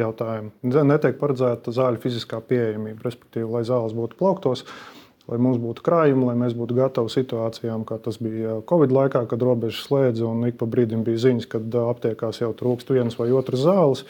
jautājumu. 0.01 0.51
Netiek 0.67 1.15
paredzēta 1.21 1.71
zāļu 1.75 2.01
fiziskā 2.03 2.41
pieejamība, 2.43 3.05
respektīvi, 3.07 3.47
lai 3.55 3.63
zāles 3.67 3.95
būtu 3.95 4.19
plauktos. 4.19 4.65
Lai 5.29 5.37
mums 5.39 5.61
būtu 5.61 5.83
krājumi, 5.85 6.25
lai 6.27 6.35
mēs 6.35 6.55
būtu 6.57 6.75
gatavi 6.75 7.11
situācijām, 7.13 7.85
kā 7.87 8.01
tas 8.03 8.17
bija 8.19 8.57
Covid 8.67 8.91
laikā, 8.91 9.21
kad 9.31 9.43
robežas 9.45 9.85
slēdza 9.85 10.25
un 10.27 10.43
ik 10.49 10.57
pa 10.59 10.67
brīdim 10.67 11.05
bija 11.07 11.21
ziņas, 11.29 11.47
ka 11.47 11.61
aptiekās 11.85 12.41
jau 12.41 12.49
trūkst 12.57 12.91
vienas 12.91 13.15
vai 13.19 13.29
otras 13.37 13.63
zāles. 13.63 14.03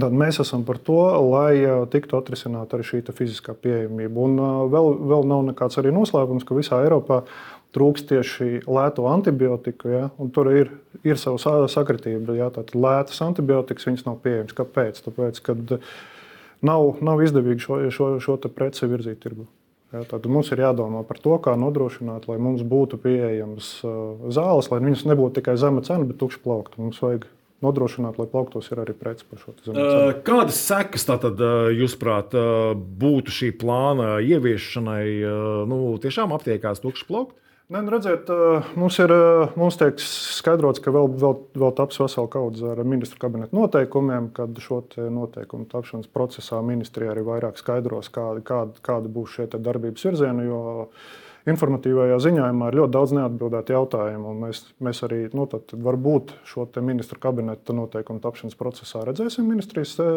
Tad 0.00 0.14
mēs 0.16 0.40
esam 0.42 0.64
par 0.66 0.78
to, 0.82 0.98
lai 1.30 1.86
tiktu 1.92 2.18
atrisināta 2.18 2.76
arī 2.76 2.86
šī 2.86 3.02
fiziskā 3.16 3.54
pieejamība. 3.58 4.26
Un 4.26 4.42
vēl, 4.72 4.92
vēl 5.12 5.26
nav 5.30 5.46
nekāds 5.50 5.80
arī 5.80 5.92
noslēpums, 5.94 6.46
ka 6.46 6.58
visā 6.58 6.80
Eiropā 6.84 7.22
trūkst 7.76 8.08
tieši 8.10 8.62
lēto 8.66 9.06
antibiotiku. 9.10 9.92
Ja? 9.92 10.08
Tur 10.34 10.50
ir, 10.54 10.72
ir 11.06 11.20
sava 11.20 11.68
sakritība. 11.70 12.38
Ja? 12.38 12.50
Tātad 12.54 12.76
lētas 12.78 13.22
antibiotikas 13.26 14.04
nav 14.06 14.20
pieejamas. 14.24 14.56
Kāpēc? 14.58 15.00
Tāpēc, 15.06 15.40
ka 15.46 15.56
nav, 16.66 16.92
nav 17.04 17.24
izdevīgi 17.24 17.66
šo, 17.66 17.80
šo, 17.94 18.12
šo 18.22 18.38
preci 18.50 18.90
virzīt 18.90 19.22
tirgu. 19.22 19.48
Ja, 19.90 20.04
tad 20.06 20.26
mums 20.30 20.52
ir 20.54 20.60
jādomā 20.62 21.02
par 21.02 21.18
to, 21.18 21.34
kā 21.42 21.56
nodrošināt, 21.58 22.28
lai 22.30 22.36
mums 22.38 22.62
būtu 22.62 23.00
pieejamas 23.02 23.72
zāles, 24.30 24.68
lai 24.70 24.78
viņas 24.84 25.02
nebūtu 25.10 25.40
tikai 25.40 25.56
zema 25.58 25.82
cena, 25.82 26.06
bet 26.06 26.20
tukša 26.20 26.38
plaukta. 26.44 26.78
Mums 26.78 27.00
vajag 27.02 27.26
nodrošināt, 27.64 28.18
lai 28.20 28.28
plauktos 28.30 28.70
ir 28.72 28.80
arī 28.82 28.94
preci 28.96 29.26
par 29.28 29.42
šo 29.42 29.54
zemi. 29.64 29.84
Kādas 30.26 30.60
sekas 30.64 31.06
tātad, 31.08 31.40
jūsuprāt, 31.76 32.34
būtu 33.02 33.36
šī 33.36 33.52
plāna 33.60 34.16
ieviešanai? 34.24 35.04
Nu, 35.70 35.82
tiešām 36.02 36.34
aptiekās 36.36 36.82
tukšs 36.84 37.06
plaukt? 37.08 37.36
Nē, 37.70 37.84
nu 37.86 37.92
redziet, 37.92 38.26
mums, 38.74 38.96
ir, 38.98 39.12
mums 39.54 39.76
tiek 39.78 40.00
skaidrots, 40.02 40.80
ka 40.82 40.90
vēl, 40.90 41.06
vēl, 41.22 41.36
vēl 41.54 41.74
taps 41.78 42.00
vesela 42.02 42.26
kaudze 42.32 42.72
ar 42.72 42.80
ministru 42.82 43.20
kabineta 43.22 43.54
noteikumiem, 43.54 44.32
kad 44.34 44.58
šo 44.58 44.80
noteikumu 45.14 45.68
tapšanas 45.70 46.10
procesā 46.10 46.58
ministrija 46.66 47.12
arī 47.14 47.22
vairāk 47.28 47.60
skaidros, 47.62 48.10
kāda, 48.10 48.42
kāda, 48.42 48.82
kāda 48.82 49.12
būs 49.14 49.36
šie 49.36 49.46
darbības 49.54 50.08
virzieni. 50.08 50.48
Informatīvajā 51.48 52.18
ziņojumā 52.20 52.68
ir 52.68 52.76
ļoti 52.82 52.92
daudz 52.92 53.14
neatbildētu 53.16 53.72
jautājumu. 53.72 54.34
Mēs, 54.42 54.60
mēs 54.84 55.00
arī 55.06 55.22
nu, 55.32 55.46
varbūt 55.86 56.34
šo 56.48 56.66
ministru 56.84 57.16
kabineta 57.22 57.72
noteikumu 57.76 58.20
tapšanas 58.20 58.58
procesā 58.60 59.06
redzēsim 59.08 59.48
ministrijas 59.48 59.94
e, 60.02 60.08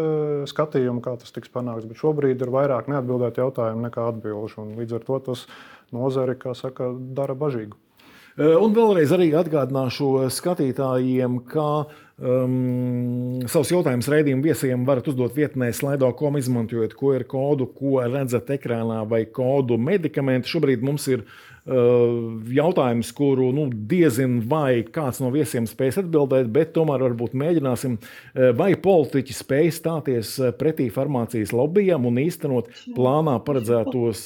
skatījumu, 0.51 0.99
kā 1.05 1.15
tas 1.21 1.31
tiks 1.31 1.53
panākts. 1.53 1.87
Bet 1.87 2.01
šobrīd 2.01 2.43
ir 2.43 2.51
vairāk 2.51 2.91
neatbildētu 2.91 3.45
jautājumu 3.45 3.87
nekā 3.87 4.09
atbildžu. 4.11 4.67
Līdz 4.81 4.99
ar 4.99 5.07
to 5.07 5.21
tas 5.29 5.47
nozari, 5.95 6.35
kā 6.39 6.57
saka, 6.59 6.91
dara 6.91 7.37
bažīgu. 7.39 7.79
E, 8.33 8.47
un 8.57 8.73
vēlreiz 8.73 9.13
arī 9.13 9.29
atgādināšu 9.37 10.29
skatītājiem, 10.33 11.41
ka 11.51 11.69
Um, 12.23 13.41
savus 13.49 13.71
jautājumus 13.73 14.05
raidījumu 14.07 14.45
viesiem 14.45 14.83
varat 14.85 15.07
uzdot 15.09 15.33
vietnē 15.33 15.71
slaido.com, 15.73 16.35
izmantojot 16.37 16.93
QR 16.95 17.25
kodu, 17.25 17.65
ko 17.73 17.97
redzat 18.05 18.51
ekrānā, 18.53 18.99
vai 19.09 19.23
kodu 19.25 19.79
medikamentu. 19.81 20.51
Šobrīd 20.51 20.85
mums 20.85 21.07
ir 21.09 21.25
jautājums, 21.63 23.13
kuru 23.15 23.51
nu, 23.55 23.69
diezin 23.71 24.41
vai 24.51 24.83
kāds 24.83 25.21
no 25.23 25.29
viesiem 25.31 25.63
spēs 25.69 26.01
atbildēt, 26.01 26.49
bet 26.51 26.73
tomēr 26.75 27.05
varbūt 27.05 27.35
mēģināsim. 27.39 27.95
Uh, 27.99 28.49
vai 28.57 28.73
politiķi 28.75 29.35
spēj 29.37 29.71
stāties 29.77 30.33
uh, 30.41 30.51
pretī 30.59 30.89
farmācijas 30.91 31.53
lobbyam 31.55 32.07
un 32.09 32.19
īstenot 32.19 32.67
plānā 32.97 33.37
paredzētos 33.47 34.25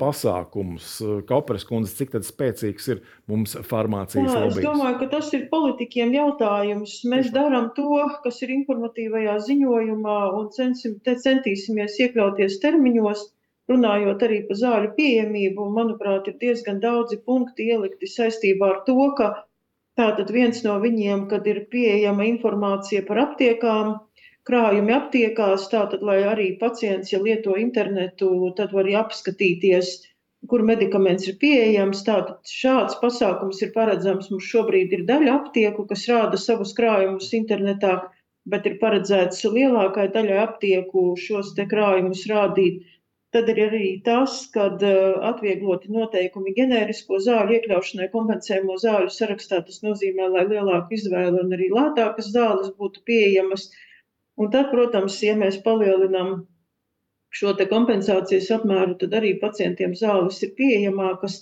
pasākumus? 0.00 0.96
Kaupers 1.28 1.66
kundze, 1.68 1.94
cik 2.00 2.16
spēcīgs 2.26 2.88
ir 2.92 3.04
mums 3.30 3.54
farmācijas 3.68 4.32
lobby? 4.32 4.64
Es 4.64 4.66
domāju, 4.66 4.98
ka 5.04 5.10
tas 5.14 5.30
ir 5.36 5.46
politiķiem 5.52 6.16
jautājums. 6.16 6.98
Mēs 7.08 7.30
darām 7.34 7.70
to, 7.76 8.02
kas 8.26 8.42
ir 8.42 8.56
informatīvajā 8.58 9.38
ziņojumā, 9.46 10.18
un 10.38 10.50
censim, 10.56 10.98
centīsimies 11.06 12.00
iekļauties 12.02 12.58
termiņos, 12.64 13.28
runājot 13.70 14.22
arī 14.26 14.38
par 14.48 14.58
zāļu 14.62 14.92
pieejamību. 14.98 15.66
Manuprāt, 15.78 16.28
ir 16.30 16.38
diezgan 16.42 16.80
daudzi 16.82 17.20
punkti 17.26 17.68
ielikti 17.74 18.10
saistībā 18.14 18.70
ar 18.74 18.78
to, 18.88 18.96
ka 19.18 19.28
tātad 20.00 20.32
viens 20.34 20.62
no 20.66 20.78
viņiem, 20.82 21.26
kad 21.32 21.46
ir 21.46 21.64
pieejama 21.74 22.26
informācija 22.30 23.04
par 23.08 23.22
aptiekām, 23.26 23.92
krājumi 24.48 24.96
aptiekās, 24.96 25.68
tātad, 25.74 26.02
lai 26.02 26.22
arī 26.34 26.48
pacients, 26.62 27.12
ja 27.14 27.22
lieto 27.22 27.58
internetu, 27.66 28.32
tad 28.58 28.74
var 28.74 28.86
arī 28.86 28.98
apskatīties 29.04 29.98
kur 30.50 30.64
medikaments 30.66 31.28
ir 31.30 31.36
pieejams. 31.42 32.02
Tātad 32.06 32.50
šāds 32.50 32.98
pasākums 33.02 33.62
ir 33.64 33.72
paredzams. 33.76 34.30
Mums 34.32 34.48
šobrīd 34.50 34.94
ir 34.96 35.04
daļa 35.10 35.36
aptieku, 35.40 35.86
kas 35.90 36.06
rāda 36.10 36.40
savus 36.40 36.74
krājumus 36.78 37.30
internetā, 37.38 37.94
bet 38.52 38.66
ir 38.66 38.78
paredzēts 38.82 39.44
lielākai 39.46 40.08
daļai 40.16 40.40
aptieku 40.46 41.12
šos 41.26 41.54
krājumus 41.74 42.26
rādīt. 42.30 42.82
Tad 43.32 43.48
ir 43.48 43.58
arī 43.64 43.86
tas, 44.06 44.32
kad 44.54 44.82
uh, 44.84 45.14
atviegloti 45.28 45.88
noteikumi 45.94 46.52
ģenērisko 46.58 47.20
zāļu 47.26 47.54
iekļaušanai 47.56 48.08
kompensējumu 48.14 48.76
zāļu 48.82 49.14
sarakstā. 49.14 49.62
Tas 49.68 49.80
nozīmē, 49.86 50.26
lai 50.34 50.42
lielāka 50.50 50.92
izvēle 50.98 51.40
un 51.40 51.56
arī 51.56 51.70
lētākas 51.72 52.28
zāles 52.34 52.74
būtu 52.82 53.00
pieejamas. 53.08 53.70
Un 54.36 54.52
tad, 54.52 54.68
protams, 54.74 55.16
ja 55.24 55.38
mēs 55.44 55.56
palielinām 55.64 56.34
šo 57.40 57.56
kompensācijas 57.72 58.52
apmēru, 58.58 58.98
tad 59.00 59.16
arī 59.22 59.32
pacientiem 59.40 59.96
zāles 60.04 60.44
ir 60.44 60.52
pieejamākas. 60.60 61.40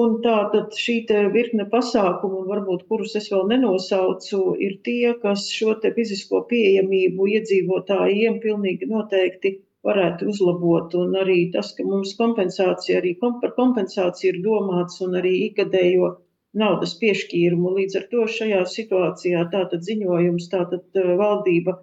Un 0.00 0.18
tā 0.24 0.38
tad 0.54 0.76
šī 0.80 1.00
virkne 1.36 1.68
pasākumu, 1.74 2.46
varbūt 2.48 2.88
kurus 2.88 3.16
es 3.20 3.28
vēl 3.32 3.48
nenosaucu, 3.52 4.44
ir 4.66 4.80
tie, 4.88 5.12
kas 5.22 5.50
šo 5.52 5.76
fizisko 5.84 6.46
pieejamību 6.52 7.34
iedzīvotājiem 7.36 8.40
pilnīgi 8.44 8.88
noteikti 8.88 9.58
varētu 9.88 10.28
uzlabot. 10.32 10.96
Un 11.02 11.14
arī 11.20 11.38
tas, 11.54 11.70
ka 11.76 11.86
mums 11.86 12.16
kompensācija, 12.18 12.98
arī 13.00 13.14
kom 13.22 13.38
par 13.44 13.54
kompensāciju 13.58 14.32
ir 14.32 14.42
domāts 14.46 15.00
un 15.06 15.16
arī 15.20 15.36
ikgadējo 15.48 16.10
naudas 16.62 16.96
piešķīrumu. 17.02 17.76
Līdz 17.78 18.00
ar 18.00 18.08
to 18.12 18.26
šajā 18.38 18.64
situācijā 18.74 19.46
tātad 19.54 19.86
ziņojums, 19.86 20.50
tātad 20.54 21.00
valdība 21.22 21.78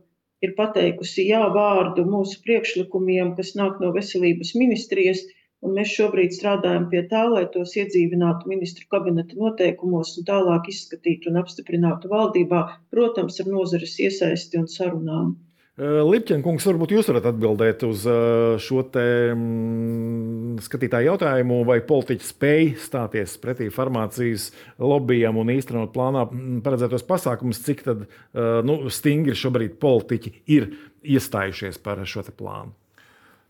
ir 0.45 0.53
pateikusi 0.59 1.27
jā 1.29 1.41
vārdu 1.55 2.05
mūsu 2.11 2.41
priekšlikumiem, 2.45 3.33
kas 3.39 3.55
nāk 3.61 3.81
no 3.83 3.93
veselības 3.95 4.53
ministrijas. 4.61 5.25
Un 5.65 5.73
mēs 5.73 5.89
šobrīd 5.97 6.35
strādājam 6.35 6.83
pie 6.91 6.99
tā, 7.11 7.23
lai 7.31 7.47
tos 7.53 7.71
iedzīvinātu 7.81 8.51
ministru 8.51 8.85
kabineta 8.93 9.39
noteikumos 9.41 10.11
un 10.19 10.27
tālāk 10.27 10.69
izskatītu 10.73 11.31
un 11.31 11.41
apstiprinātu 11.41 12.11
valdībā, 12.11 12.61
protams, 12.93 13.41
ar 13.41 13.49
nozares 13.55 13.97
iesaisti 14.05 14.61
un 14.61 14.69
sarunām. 14.75 15.31
Eh, 15.77 15.99
Lipķenkungs, 16.01 16.65
varbūt 16.65 16.95
jūs 16.95 17.09
varat 17.11 17.27
atbildēt 17.29 17.83
uz 17.85 18.01
eh, 18.09 18.55
šo 18.65 18.81
te, 18.89 19.03
mm, 19.29 20.55
skatītāju 20.65 21.11
jautājumu, 21.11 21.59
vai 21.69 21.75
politiķi 21.85 22.25
spēj 22.25 22.71
stāties 22.81 23.35
pretī 23.43 23.67
farmācijas 23.69 24.47
lobbyam 24.81 25.37
un 25.37 25.51
īstenot 25.53 25.91
plānā 25.93 26.23
mm, 26.25 26.63
paredzētos 26.65 27.05
pasākumus, 27.05 27.59
cik 27.67 27.83
tad, 27.85 28.01
eh, 28.07 28.47
nu, 28.65 28.79
stingri 28.89 29.35
šobrīd 29.37 29.75
politiķi 29.77 30.33
ir 30.55 30.65
iestājušies 31.05 31.77
par 31.85 32.01
šo 32.09 32.25
plānu. 32.31 32.73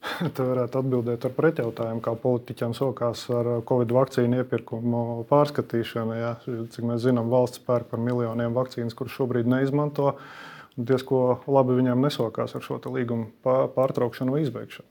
Te 0.36 0.50
varētu 0.50 0.84
atbildēt 0.84 1.30
ar 1.30 1.36
pretjautājumu, 1.40 2.04
kā 2.04 2.16
politiķiem 2.28 2.76
sokās 2.76 3.24
ar 3.32 3.54
Covid 3.72 3.96
vakcīnu 4.02 4.44
iepirkumu 4.44 5.24
pārskatīšanu. 5.32 6.20
Ja? 6.20 6.36
Cik 6.44 6.92
mēs 6.92 7.08
zinām, 7.08 7.32
valsts 7.32 7.64
pērk 7.64 7.88
par 7.96 8.04
miljoniem 8.04 8.52
vakcīnas, 8.60 9.00
kuras 9.00 9.16
šobrīd 9.16 9.48
neizmanto. 9.48 10.12
Uh, 10.12 10.54
diezko 10.78 11.42
labi 11.50 11.80
viņiem 11.80 12.06
nesokās 12.06 12.56
ar 12.56 12.64
šo 12.66 12.80
līgumu 12.94 13.32
pārtraukšanu 13.44 14.36
vai 14.36 14.44
izbeigšanu. 14.46 14.88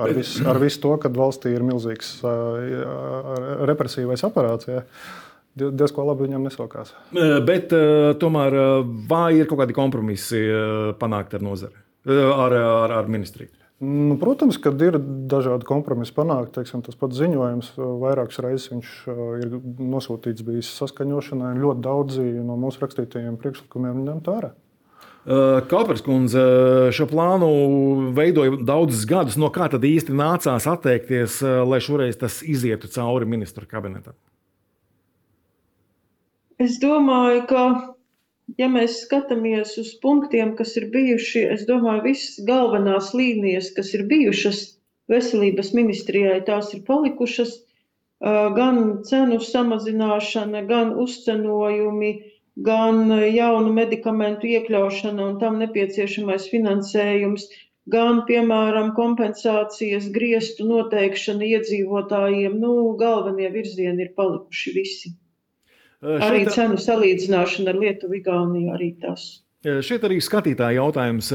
Ar, 0.00 0.12
vis, 0.16 0.34
ar 0.48 0.56
visu 0.60 0.80
to, 0.80 0.94
ka 1.00 1.10
valstī 1.12 1.52
ir 1.54 1.64
milzīgs 1.64 2.18
represīvais 3.68 4.24
aparāts. 4.26 4.68
Ja, 4.70 4.84
diezko 5.60 6.06
labi 6.08 6.28
viņam 6.28 6.46
nesokās. 6.48 6.94
Bet 7.46 7.72
tomēr 8.22 8.56
vai 9.10 9.30
ir 9.40 9.48
kaut 9.50 9.62
kādi 9.62 9.76
kompromisi 9.76 10.42
panākti 11.00 11.36
ar 11.36 11.44
nozari, 11.44 11.82
ar, 12.08 12.56
ar, 12.56 12.96
ar 13.02 13.10
ministriju? 13.12 13.52
Nu, 13.80 14.18
protams, 14.20 14.58
ka 14.60 14.74
ir 14.84 14.98
dažādi 15.00 15.64
kompromisi 15.64 16.12
panākti. 16.12 16.58
Teiksim, 16.58 16.82
tas 16.84 16.98
pats 17.00 17.16
ziņojums 17.16 17.70
vairākas 17.78 18.42
reizes 18.44 18.90
ir 19.08 19.54
nosūtīts 19.80 20.44
bijis 20.44 20.68
saskaņošanai. 20.82 21.54
Ļoti 21.60 21.84
daudzi 21.86 22.26
no 22.44 22.58
mūsu 22.60 22.82
rakstītajiem 22.84 23.38
priekšlikumiem 23.40 24.02
ņemt 24.04 24.28
vērā. 24.28 24.52
Kāpēc 25.20 26.00
kundze 26.06 26.42
šo 26.96 27.04
plānu 27.10 27.50
veidoja 28.16 28.56
daudzus 28.64 29.04
gadus? 29.08 29.36
No 29.36 29.50
kā 29.52 29.68
tad 29.68 29.84
īsti 29.84 30.16
nācās 30.16 30.64
atteikties, 30.70 31.42
lai 31.44 31.80
šoreiz 31.84 32.16
tas 32.20 32.40
izietu 32.40 32.88
cauri 32.88 33.28
ministru 33.28 33.68
kabinetam? 33.68 34.16
Es 36.60 36.80
domāju, 36.80 37.44
ka 37.48 37.64
ja 38.60 38.68
mēs 38.72 39.02
skatāmies 39.04 39.76
uz 39.80 39.92
punktiem, 40.02 40.54
kas 40.56 40.74
ir 40.80 40.88
bijuši, 40.92 41.44
es 41.54 41.66
domāju, 41.68 42.06
visas 42.08 42.40
galvenās 42.48 43.12
līnijas, 43.16 43.70
kas 43.76 43.92
ir 43.96 44.06
bijušas 44.10 44.62
veselības 45.10 45.72
ministrijai, 45.76 46.40
tās 46.46 46.72
ir 46.74 46.82
palikušas. 46.86 47.58
Gan 48.20 49.00
cenu 49.08 49.38
samazināšana, 49.40 50.66
gan 50.68 50.92
uzcenojumi, 51.00 52.10
gan 52.66 53.10
jaunu 53.34 53.72
medikamentu 53.76 54.48
iekļaušana 54.50 55.26
un 55.26 55.38
tam 55.42 55.58
nepieciešamais 55.62 56.48
finansējums, 56.52 57.46
gan, 57.94 58.22
piemēram, 58.28 58.92
kompensācijas 58.96 60.08
griestu 60.14 60.68
noteikšana 60.68 61.48
iedzīvotājiem. 61.54 62.58
Nu, 62.62 62.74
galvenie 63.00 63.50
virzieni 63.54 64.06
ir 64.06 64.14
palikuši 64.16 64.74
visi. 64.76 65.14
Arī 66.00 66.44
šeit... 66.44 66.54
cenu 66.56 66.80
salīdzināšana 66.80 67.74
ar 67.74 67.80
Lietuvu, 67.84 68.20
Igauniju 68.20 68.74
arī 68.76 68.94
tas. 69.02 69.26
Šeit 69.60 70.04
arī 70.08 70.16
skatītāja 70.24 70.78
jautājums, 70.78 71.26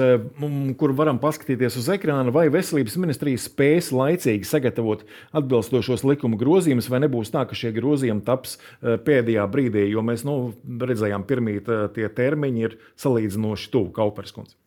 kur 0.82 0.94
varam 0.98 1.20
paskatīties 1.22 1.76
uz 1.78 1.90
ekrāna, 1.94 2.32
vai 2.34 2.48
veselības 2.50 2.96
ministrija 2.98 3.38
spēs 3.38 3.92
laicīgi 3.94 4.50
sagatavot 4.50 5.04
atbilstošos 5.38 6.02
likuma 6.10 6.40
grozījumus, 6.42 6.90
vai 6.90 7.04
nebūs 7.04 7.30
tā, 7.30 7.46
ka 7.46 7.54
šie 7.54 7.70
grozījumi 7.78 8.26
taps 8.26 8.58
pēdējā 8.82 9.46
brīdī, 9.54 9.86
jo 9.94 10.02
mēs 10.10 10.26
nu, 10.26 10.40
redzējām, 10.66 11.30
pirmīt 11.30 11.70
tie 11.94 12.10
termiņi 12.18 12.66
ir 12.66 12.80
salīdzinoši 13.06 13.74
tuvu 13.78 13.94
Kauperskundze. 13.94 14.58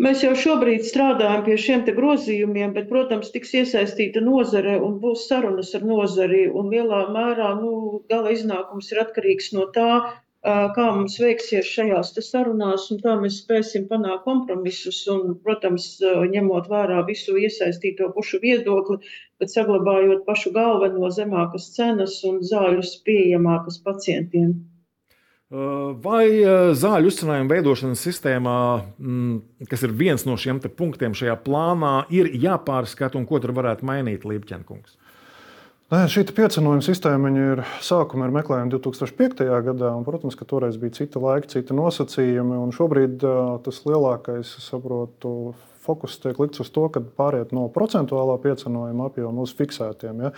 Mēs 0.00 0.24
jau 0.24 0.32
šobrīd 0.36 0.88
strādājam 0.88 1.44
pie 1.44 1.54
šiem 1.60 1.84
grozījumiem, 1.96 2.72
bet, 2.76 2.88
protams, 2.88 3.28
tiks 3.32 3.52
iesaistīta 3.60 4.24
nozare 4.24 4.74
un 4.80 4.98
būs 5.04 5.28
sarunas 5.28 5.76
ar 5.76 5.84
nozari. 5.88 6.46
Lielā 6.48 7.06
mērā 7.12 7.54
nu, 7.60 8.02
gala 8.08 8.32
iznākums 8.32 8.92
ir 8.92 9.04
atkarīgs 9.04 9.54
no 9.56 9.68
tā, 9.72 10.16
kā 10.46 10.84
mums 10.94 11.16
veiksies 11.18 11.66
šajās 11.66 12.12
sarunās 12.22 12.86
un 12.94 13.00
kā 13.02 13.16
mēs 13.18 13.40
spēsim 13.42 13.88
panākt 13.90 14.24
kompromisus. 14.26 15.00
Un, 15.10 15.34
protams, 15.42 15.88
ņemot 16.02 16.70
vērā 16.70 17.02
visu 17.08 17.36
iesaistīto 17.40 18.12
pušu 18.14 18.40
viedokli, 18.44 19.00
bet 19.40 19.50
saglabājot 19.50 20.24
pašu 20.28 20.54
galveno 20.54 21.10
zemākas 21.10 21.72
cenas 21.74 22.20
un 22.28 22.40
zāļus 22.46 22.96
pieejamākas 23.06 23.82
pacientiem. 23.82 24.54
Vai 26.02 26.26
zāļu 26.74 27.06
uzcinājuma 27.06 27.52
veidošanas 27.54 28.00
sistēmā, 28.02 28.58
mm, 28.98 29.66
kas 29.70 29.84
ir 29.86 29.92
viens 29.94 30.24
no 30.26 30.34
šiem 30.34 30.58
punktiem 30.74 31.14
šajā 31.14 31.36
plānā, 31.44 32.00
ir 32.10 32.32
jāpārskata 32.34 33.14
un 33.14 33.26
ko 33.26 33.38
tur 33.38 33.54
varētu 33.54 33.86
mainīt 33.86 34.26
Līpķenkungs? 34.26 34.98
Nē, 35.86 36.00
šī 36.10 36.24
piecinojuma 36.34 36.82
sistēma 36.82 37.30
ir 37.30 37.60
sākuma 37.86 38.26
ir 38.26 38.32
meklējuma 38.34 38.72
2005. 38.72 39.44
gadā. 39.68 39.92
Un, 39.94 40.02
protams, 40.02 40.34
ka 40.34 40.42
toreiz 40.42 40.74
bija 40.82 40.96
cita 40.96 41.20
laika, 41.22 41.46
cita 41.52 41.76
nosacījumi. 41.78 42.56
Šobrīd 42.74 43.22
tas 43.62 43.76
lielākais, 43.86 44.50
saprotu, 44.64 45.52
fokus 45.86 46.16
tiek 46.18 46.40
likts 46.42 46.64
uz 46.64 46.72
to, 46.74 46.88
ka 46.90 47.04
pāriet 47.20 47.52
no 47.54 47.68
procentuālā 47.70 48.34
piecinojuma 48.42 49.06
apjoma 49.12 49.44
uz 49.46 49.52
fiksētiem. 49.54 50.24
Ja? 50.26 50.32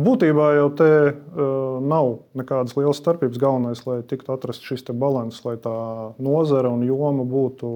Būtībā 0.00 0.46
jau 0.56 0.70
te 0.80 0.88
uh, 1.12 1.44
nav 1.84 2.08
nekādas 2.40 2.72
lielas 2.78 3.02
starpības. 3.02 3.42
Galvenais, 3.42 3.84
lai 3.84 3.98
tiktu 4.00 4.32
atrasts 4.32 4.64
šis 4.64 4.86
līdzsvars, 4.88 5.42
lai 5.44 5.58
tā 5.60 5.76
nozara 6.16 6.72
un 6.72 6.88
joma 6.88 7.28
būtu 7.28 7.74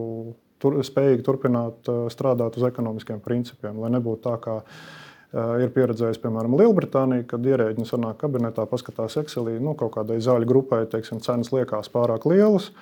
tur, 0.56 0.80
spējīga 0.88 1.28
turpināt 1.28 1.92
uh, 1.92 2.08
strādāt 2.08 2.56
uz 2.56 2.64
ekonomiskiem 2.72 3.20
principiem. 3.20 3.76
Lai 3.76 3.92
nebūtu 3.92 4.24
tā, 4.24 4.40
kā 4.40 4.58
uh, 4.64 4.90
ir 5.32 5.70
pieredzējis, 5.74 6.18
piemēram, 6.22 6.57
Lielbritānija, 6.59 7.26
kad 7.31 7.44
ierēģi 7.46 7.87
sanāk 7.87 8.18
kabinetā, 8.22 8.64
paskatās 8.70 9.18
Excelī, 9.20 9.59
nu, 9.62 9.76
kaut 9.78 9.94
kādai 9.94 10.18
zāļu 10.22 10.48
grupai, 10.50 10.85
teiksim, 10.90 11.20
cenas 11.22 11.52
liekas 11.55 11.92
pārāk 11.92 12.26
lielas. 12.31 12.72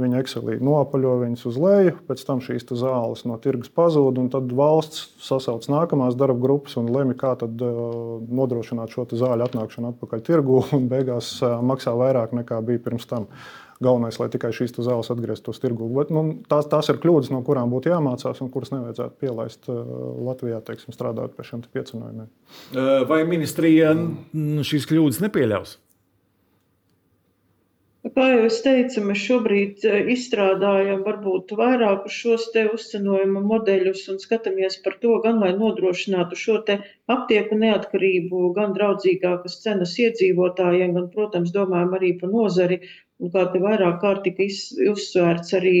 Viņa 0.00 0.20
Excelī 0.22 0.54
noapaļo 0.62 1.16
viņus 1.24 1.42
uz 1.50 1.56
leju, 1.60 1.96
pēc 2.06 2.22
tam 2.24 2.38
šīs 2.40 2.68
zāles 2.78 3.24
no 3.26 3.34
tirgus 3.42 3.72
pazūd, 3.74 4.20
un 4.22 4.28
tad 4.32 4.52
valsts 4.56 5.08
sasauc 5.20 5.66
nākamās 5.68 6.14
darba 6.16 6.38
grupas 6.40 6.78
un 6.80 6.92
lemj, 6.94 7.16
kā 7.20 7.34
tad, 7.40 7.58
uh, 7.58 8.22
nodrošināt 8.30 8.94
šo 8.94 9.08
zāļu 9.10 9.48
atnākšanu 9.48 9.90
atpakaļ 9.90 10.22
tirgu, 10.30 10.62
un 10.78 10.86
beigās 10.92 11.34
uh, 11.42 11.58
maksā 11.58 11.96
vairāk 11.98 12.36
nekā 12.38 12.62
bija 12.70 12.84
pirms 12.86 13.10
tam. 13.10 13.26
Galvenais, 13.80 14.18
lai 14.20 14.28
tikai 14.28 14.50
šīs 14.52 14.74
zāles 14.76 15.08
atgrieztos 15.12 15.60
tirgū. 15.62 15.86
Bet, 15.96 16.10
nu, 16.12 16.24
tās, 16.50 16.68
tās 16.68 16.90
ir 16.92 16.98
kļūdas, 17.00 17.30
no 17.32 17.40
kurām 17.46 17.72
būtu 17.72 17.88
jāmācās 17.88 18.42
un 18.44 18.50
kuras 18.52 18.74
nevajadzētu 18.74 19.16
pielaist 19.22 19.70
uh, 19.72 19.78
Latvijā, 20.26 20.60
teiksim, 20.66 20.92
strādājot 20.92 21.32
pie 21.36 21.46
šiem 21.48 21.62
piecinājumiem. 21.72 22.28
Vai 23.08 23.22
ministrija 23.28 23.94
šīs 24.68 24.84
kļūdas 24.90 25.22
nepieļaus? 25.24 25.78
Kā 28.00 28.26
jau 28.30 28.44
es 28.48 28.58
teicu, 28.64 29.02
mēs 29.04 29.22
šobrīd 29.28 29.82
eh, 29.84 30.06
izstrādājam 30.14 31.02
varbūt 31.04 31.52
vairākus 31.58 32.14
šos 32.22 32.46
te 32.54 32.62
uzcenojuma 32.72 33.42
modeļus 33.50 34.06
un 34.12 34.20
skatāmies 34.22 34.78
par 34.84 34.96
to, 35.02 35.18
gan 35.26 35.42
lai 35.42 35.50
nodrošinātu 35.58 36.38
šo 36.42 36.56
te 36.70 36.78
aptieku 37.14 37.58
neatkarību, 37.60 38.40
gan 38.56 38.72
draudzīgākas 38.78 39.58
cenas 39.66 39.92
iedzīvotājiem, 40.06 40.96
gan, 40.96 41.10
protams, 41.12 41.52
domājam 41.52 41.92
arī 42.00 42.14
par 42.22 42.32
nozari. 42.32 42.80
Un 43.20 43.32
kā 43.34 43.44
te 43.52 43.60
vairāk 43.60 44.00
kārt 44.02 44.24
tika 44.24 44.46
uzsvērts 44.92 45.52
arī 45.58 45.76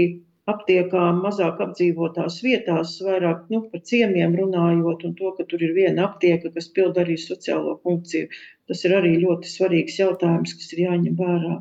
aptiekām 0.50 1.20
mazāk 1.24 1.60
apdzīvotās 1.64 2.40
vietās, 2.44 2.96
vairāk 3.06 3.46
nu, 3.52 3.62
par 3.72 3.82
ciemiem 3.90 4.36
runājot, 4.36 5.04
un 5.08 5.16
to, 5.18 5.32
ka 5.36 5.46
tur 5.48 5.62
ir 5.64 5.74
viena 5.76 6.08
aptieka, 6.08 6.52
kas 6.54 6.70
pild 6.76 7.00
arī 7.00 7.16
sociālo 7.20 7.78
funkciju. 7.84 8.30
Tas 8.70 8.84
ir 8.86 8.96
arī 8.98 9.16
ļoti 9.24 9.50
svarīgs 9.50 9.98
jautājums, 10.00 10.56
kas 10.58 10.72
ir 10.74 10.86
jāņem 10.86 11.18
vērā. 11.20 11.58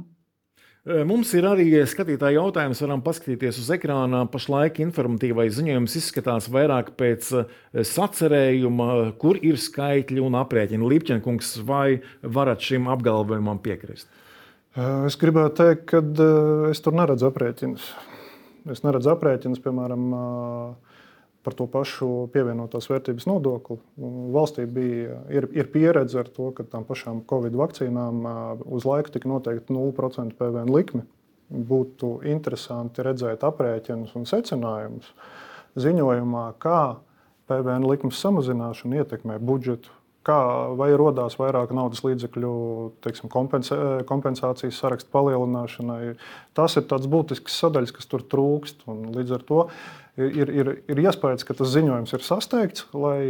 Mums 1.06 1.34
ir 1.38 1.46
arī 1.46 1.68
skatītāji 1.86 2.38
jautājums, 2.40 2.80
varam 2.82 3.02
paskatīties 3.06 3.60
uz 3.62 3.68
ekrāna. 3.76 4.24
Pašlaik 4.32 4.80
informatīvais 4.82 5.52
ziņojums 5.58 5.98
izskatās 6.00 6.48
vairāk 6.50 6.94
pēc 6.98 7.28
sacerējuma, 7.92 8.88
kur 9.22 9.38
ir 9.44 9.60
skaitļi 9.60 10.24
un 10.24 10.40
aprēķini. 10.40 10.90
Līpķenkungs, 10.94 11.52
vai 11.68 12.00
varat 12.24 12.64
šim 12.66 12.88
apgalvojumam 12.96 13.60
piekrist? 13.62 14.08
Es 14.80 15.18
gribētu 15.20 15.58
teikt, 15.60 15.90
ka 15.90 16.00
es 16.70 16.80
tur 16.84 16.96
neredzu 16.96 17.28
aprēķinus. 17.28 17.88
Es 18.72 18.84
neredzu 18.86 19.12
aprēķinus, 19.12 19.60
piemēram, 19.64 20.06
par 21.44 21.56
to 21.58 21.66
pašu 21.72 22.30
pievienotās 22.34 22.88
vērtības 22.92 23.28
nodokli. 23.28 23.80
Valstī 24.36 24.66
bija, 24.70 25.20
ir, 25.34 25.50
ir 25.56 25.70
pieredze 25.74 26.22
ar 26.22 26.30
to, 26.32 26.52
ka 26.56 26.68
tām 26.68 26.86
pašām 26.88 27.24
Covid 27.30 27.58
vakcīnām 27.60 28.24
uz 28.68 28.88
laiku 28.88 29.14
tika 29.16 29.32
noteikti 29.32 29.76
0% 29.76 30.38
PVN 30.40 30.72
likme. 30.76 31.06
Būtu 31.50 32.20
interesanti 32.30 33.04
redzēt 33.04 33.44
aprēķinus 33.48 34.14
un 34.20 34.28
secinājumus 34.30 35.10
ziņojumā, 35.80 36.46
kā 36.62 36.82
PVN 37.50 37.88
likmes 37.90 38.20
samazināšana 38.22 39.02
ietekmē 39.02 39.40
budžetu. 39.42 39.99
Kā, 40.28 40.38
vai 40.76 40.90
radās 41.00 41.38
vairāk 41.40 41.72
naudas 41.72 42.02
līdzekļu 42.04 42.54
teiksim, 43.06 43.32
kompensācijas 43.32 44.80
sarakstu 44.82 45.10
palielināšanai? 45.16 46.18
Tas 46.58 46.76
ir 46.76 46.84
tāds 46.90 47.08
būtisks 47.10 47.56
sadaļas, 47.64 47.94
kas 47.96 48.10
tur 48.12 48.26
trūkst. 48.28 48.84
Līdz 49.16 49.38
ar 49.38 49.46
to 49.48 49.62
ir, 50.20 50.52
ir, 50.52 50.74
ir 50.92 51.04
iespējas, 51.06 51.48
ka 51.48 51.56
tas 51.56 51.72
ziņojums 51.72 52.18
ir 52.18 52.26
sasteigts, 52.26 52.84
lai 52.92 53.22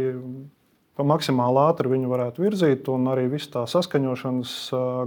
maksimāli 1.06 1.62
ātri 1.62 1.92
viņu 1.92 2.10
varētu 2.10 2.44
virzīt. 2.44 2.88
Arī 3.12 3.28
viss 3.32 3.50
tā 3.52 3.62
saskaņošanas 3.70 4.54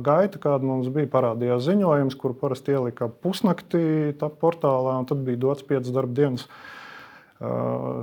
gaita, 0.05 0.41
kāda 0.41 0.69
mums 0.69 0.87
bija, 0.93 1.11
parādījās 1.11 1.65
ziņojums, 1.67 2.17
kur 2.19 2.37
parasti 2.39 2.77
ielika 2.77 3.09
pusnaktī 3.11 4.13
portālā, 4.41 4.97
un 5.01 5.09
tad 5.09 5.25
bija 5.27 5.41
dots 5.49 5.67
piecas 5.67 5.91
darba 5.93 6.15
dienas 6.21 6.47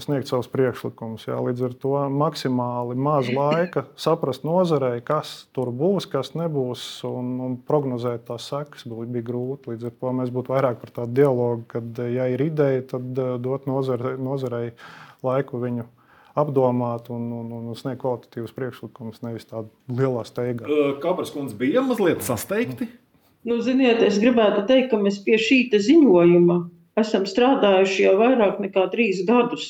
sniegt 0.04 0.28
savus 0.30 0.48
priekšlikumus. 0.52 1.26
Jā. 1.28 1.38
Līdz 1.44 1.66
ar 1.68 1.76
to 1.82 1.92
maksimāli 2.12 2.96
maz 2.98 3.30
laika 3.32 3.84
saprast 4.00 4.44
nozarei, 4.46 5.00
kas 5.04 5.46
tur 5.56 5.70
būs, 5.74 6.08
kas 6.10 6.34
nebūs, 6.38 6.84
un, 7.08 7.32
un 7.44 7.56
prognozēt 7.66 8.26
tās 8.28 8.50
sekas 8.50 8.86
bija 8.86 9.24
grūti. 9.26 9.74
Līdz 9.74 9.90
ar 9.90 9.94
to 10.00 10.14
mēs 10.20 10.32
būtu 10.34 10.54
vairāk 10.54 10.82
par 10.82 10.94
tādu 11.00 11.16
dialogu, 11.20 11.64
kad, 11.70 12.02
ja 12.12 12.28
ir 12.32 12.44
ideja, 12.50 12.84
tad 12.94 13.12
dot 13.16 13.68
nozarei, 13.70 14.16
nozarei 14.20 14.66
laiku 15.26 15.60
viņu 15.62 15.86
apdomāt 16.40 17.10
un, 17.12 17.28
un, 17.40 17.52
un 17.58 17.78
sniegt 17.78 18.00
kvalitatīvus 18.02 18.54
priekšlikumus, 18.56 19.22
nevis 19.26 19.48
tādu 19.50 19.70
lielā 19.90 20.24
steigā. 20.28 20.68
Kāpēc 21.02 21.32
kundze 21.34 21.56
bija 21.58 21.82
mazliet 21.84 22.22
sasteigti? 22.26 22.88
Nu, 23.46 23.56
ziniet, 23.64 24.02
es 24.04 24.18
gribētu 24.20 24.66
teikt, 24.68 24.90
ka 24.92 25.00
mēs 25.00 25.22
pie 25.24 25.38
šī 25.40 25.62
ziņojuma 25.72 26.58
esam 27.02 27.26
strādājuši 27.28 28.04
jau 28.06 28.16
vairāk 28.20 28.60
nekā 28.64 28.86
trīs 28.94 29.24
gadus. 29.28 29.68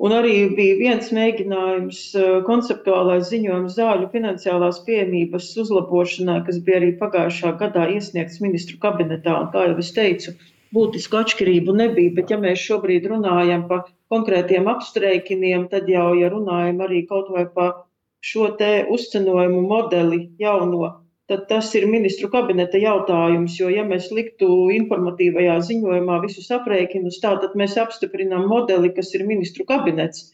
Un 0.00 0.14
arī 0.16 0.34
bija 0.56 0.76
viens 0.78 1.10
mēģinājums, 1.12 1.98
konceptuālais 2.46 3.26
ziņojums 3.28 3.74
zāļu 3.76 4.06
finansiālās 4.14 4.78
pieejamības 4.86 5.50
uzlabošanai, 5.60 6.38
kas 6.46 6.62
bija 6.64 6.78
arī 6.80 6.94
pagājušā 7.02 7.52
gadā 7.60 7.84
iesniegts 7.96 8.40
ministru 8.40 8.78
kabinetā. 8.80 9.34
Un, 9.42 9.50
kā 9.52 9.66
jau 9.68 9.76
es 9.82 9.92
teicu, 9.98 10.32
būtisku 10.76 11.20
atšķirību 11.20 11.76
nebija, 11.82 12.14
bet 12.16 12.32
ja 12.32 12.40
mēs 12.40 12.64
šobrīd 12.64 13.10
runājam 13.12 13.66
par 13.68 13.84
konkrētiem 14.14 14.72
apstreikiniem, 14.72 15.68
tad 15.74 15.92
jau, 15.92 16.08
ja 16.16 16.32
runājam 16.32 16.80
arī 16.86 17.04
kaut 17.10 17.28
vai 17.34 17.44
par 17.58 17.84
šo 18.24 18.50
te 18.60 18.72
uzcenojumu 18.96 19.60
modeli 19.68 20.22
jauno, 20.40 20.94
tad 21.30 21.46
tas 21.50 21.68
ir 21.78 21.86
ministru 21.86 22.28
kabineta 22.32 22.78
jautājums. 22.82 23.54
Jo, 23.60 23.70
ja 23.70 23.84
mēs 23.86 24.08
liktu 24.14 24.48
informatīvajā 24.74 25.60
ziņojumā 25.68 26.18
visus 26.24 26.50
aprēķinus, 26.56 27.20
tā, 27.22 27.36
tad 27.42 27.54
mēs 27.60 27.76
apstiprinām 27.78 28.48
modeli, 28.50 28.90
kas 28.96 29.14
ir 29.14 29.26
ministru 29.28 29.66
kabinets. 29.68 30.28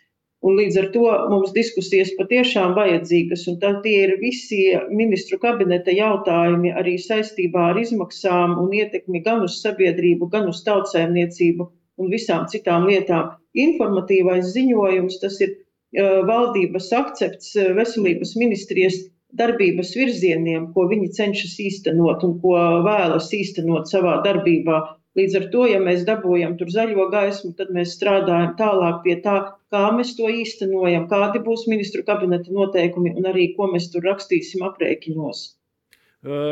Un 0.46 0.56
līdz 0.61 0.76
ar 0.80 0.87
to 0.94 1.04
mums 1.32 1.52
diskusijas 1.56 2.12
patiešām 2.18 2.74
vajadzīgas, 2.76 3.46
tie 3.85 3.94
ir 4.04 4.14
visi 4.20 4.61
ministru 5.00 5.38
kabineta 5.42 5.92
jautājumi 5.96 6.72
arī 6.82 6.96
saistībā 7.02 7.70
ar 7.70 7.80
izmaksām 7.80 8.54
un 8.62 8.72
ietekmi 8.76 9.22
gan 9.24 9.42
uz 9.46 9.59
sabiedrību, 9.64 10.28
gan 10.32 10.48
uz 10.52 10.62
tautsēmniecību 10.68 11.66
un 11.96 12.12
visām 12.12 12.44
citām 12.52 12.87
lietām. 12.88 13.32
Informatīvais 13.56 14.52
ziņojums, 14.52 15.18
tas 15.24 15.40
ir 15.40 15.56
uh, 15.56 16.22
valdības 16.28 16.92
akcepts 17.00 17.56
veselības 17.80 18.37
ministrijas 18.37 19.00
darbības 19.35 19.95
virzieniem, 19.97 20.71
ko 20.75 20.87
viņi 20.91 21.11
cenšas 21.17 21.57
īstenot 21.62 22.23
un 22.27 22.37
ko 22.43 22.55
vēlas 22.87 23.33
īstenot 23.35 23.91
savā 23.91 24.21
darbībā. 24.27 24.85
Līdz 25.17 25.37
ar 25.39 25.45
to, 25.53 25.65
ja 25.71 25.79
mēs 25.81 26.05
dabūjam 26.05 26.59
tur 26.61 26.69
zaļo 26.73 27.09
gaismu, 27.12 27.55
tad 27.57 27.71
mēs 27.73 27.95
strādājam 27.97 28.53
tālāk 28.59 29.01
pie 29.05 29.17
tā, 29.25 29.37
kā 29.73 29.85
mēs 29.97 30.12
to 30.19 30.29
īstenojam, 30.29 31.07
kādi 31.09 31.41
būs 31.45 31.65
ministru 31.73 32.05
kabineta 32.05 32.53
noteikumi 32.53 33.15
un 33.17 33.31
arī 33.33 33.55
ko 33.57 33.71
mēs 33.73 33.89
tur 33.93 34.05
rakstīsim 34.05 34.65
aprēķinos. 34.69 35.47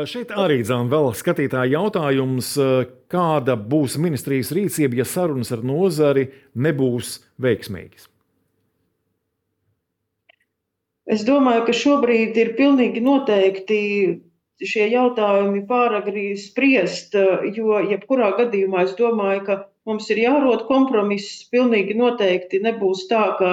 Šeit 0.07 0.31
arī 0.31 0.61
dzēn 0.63 0.89
vēl 0.89 1.11
skatītāja 1.19 1.75
jautājums, 1.75 2.53
kāda 3.11 3.57
būs 3.59 3.99
ministrijas 4.01 4.53
rīcība, 4.55 5.01
ja 5.01 5.07
sarunas 5.09 5.51
ar 5.51 5.65
nozari 5.67 6.29
nebūs 6.55 7.17
veiksmīgas? 7.43 8.07
Es 11.05 11.21
domāju, 11.25 11.65
ka 11.67 11.73
šobrīd 11.77 12.37
ir 12.41 12.55
pilnīgi 12.57 13.01
noteikti 13.05 13.79
šie 14.65 14.87
jautājumi 14.89 15.61
pāragri 15.69 16.31
spriest, 16.39 17.13
jo 17.57 17.79
jebkurā 17.91 18.31
gadījumā 18.39 18.85
es 18.87 18.95
domāju, 18.97 19.43
ka 19.45 19.57
mums 19.85 20.09
ir 20.09 20.23
jārod 20.23 20.65
kompromiss. 20.69 21.43
Pilnīgi 21.53 21.97
noteikti 21.99 22.61
nebūs 22.63 23.05
tā, 23.11 23.25
ka 23.39 23.51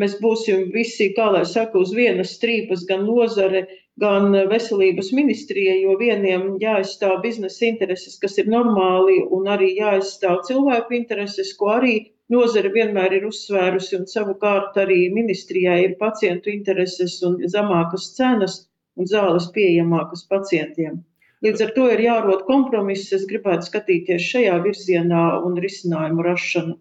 mēs 0.00 0.16
būsim 0.22 0.70
visi, 0.74 1.10
kā 1.16 1.28
lai 1.34 1.44
saka, 1.50 1.78
uz 1.82 1.92
vienas 1.94 2.32
strīpas, 2.38 2.86
gan 2.88 3.04
nozare, 3.08 3.66
gan 4.00 4.32
veselības 4.50 5.12
ministrija, 5.14 5.76
jo 5.84 5.98
vieniem 6.00 6.54
jāizstāv 6.62 7.20
biznesa 7.26 7.68
intereses, 7.68 8.16
kas 8.22 8.40
ir 8.40 8.48
normāli, 8.50 9.20
un 9.30 9.50
arī 9.50 9.74
jāizstāv 9.76 10.40
cilvēku 10.48 10.96
intereses, 11.02 11.52
ko 11.58 11.74
arī 11.76 11.98
Nozare 12.32 12.70
vienmēr 12.72 13.18
ir 13.18 13.26
uzsvērusi, 13.28 13.98
un 13.98 14.06
savukārt 14.08 14.78
arī 14.80 15.10
ministrijai 15.12 15.82
ir 15.84 15.98
pacientu 16.00 16.48
intereses 16.52 17.18
un 17.26 17.36
zemākas 17.52 18.14
cenas 18.16 18.62
un 18.96 19.10
zāles 19.10 19.50
pieejamākas 19.52 20.24
pacientiem. 20.30 21.02
Līdz 21.44 21.66
ar 21.66 21.74
to 21.76 21.90
ir 21.92 22.00
jārod 22.00 22.46
kompromiss. 22.48 23.12
Es 23.12 23.26
gribētu 23.28 23.68
skatīties 23.68 24.24
šajā 24.24 24.56
virzienā 24.64 25.26
un 25.44 25.60
risinājumu 25.60 26.24
rašanu. 26.24 26.78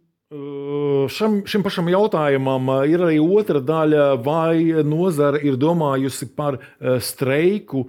Šam, 1.14 1.42
šim 1.46 1.62
pašam 1.66 1.92
jautājumam 1.92 2.72
ir 2.90 3.04
arī 3.06 3.20
otra 3.22 3.60
daļa, 3.62 4.08
vai 4.24 4.82
nozara 4.88 5.44
ir 5.44 5.60
domājusi 5.62 6.32
par 6.34 6.58
streiku, 7.04 7.84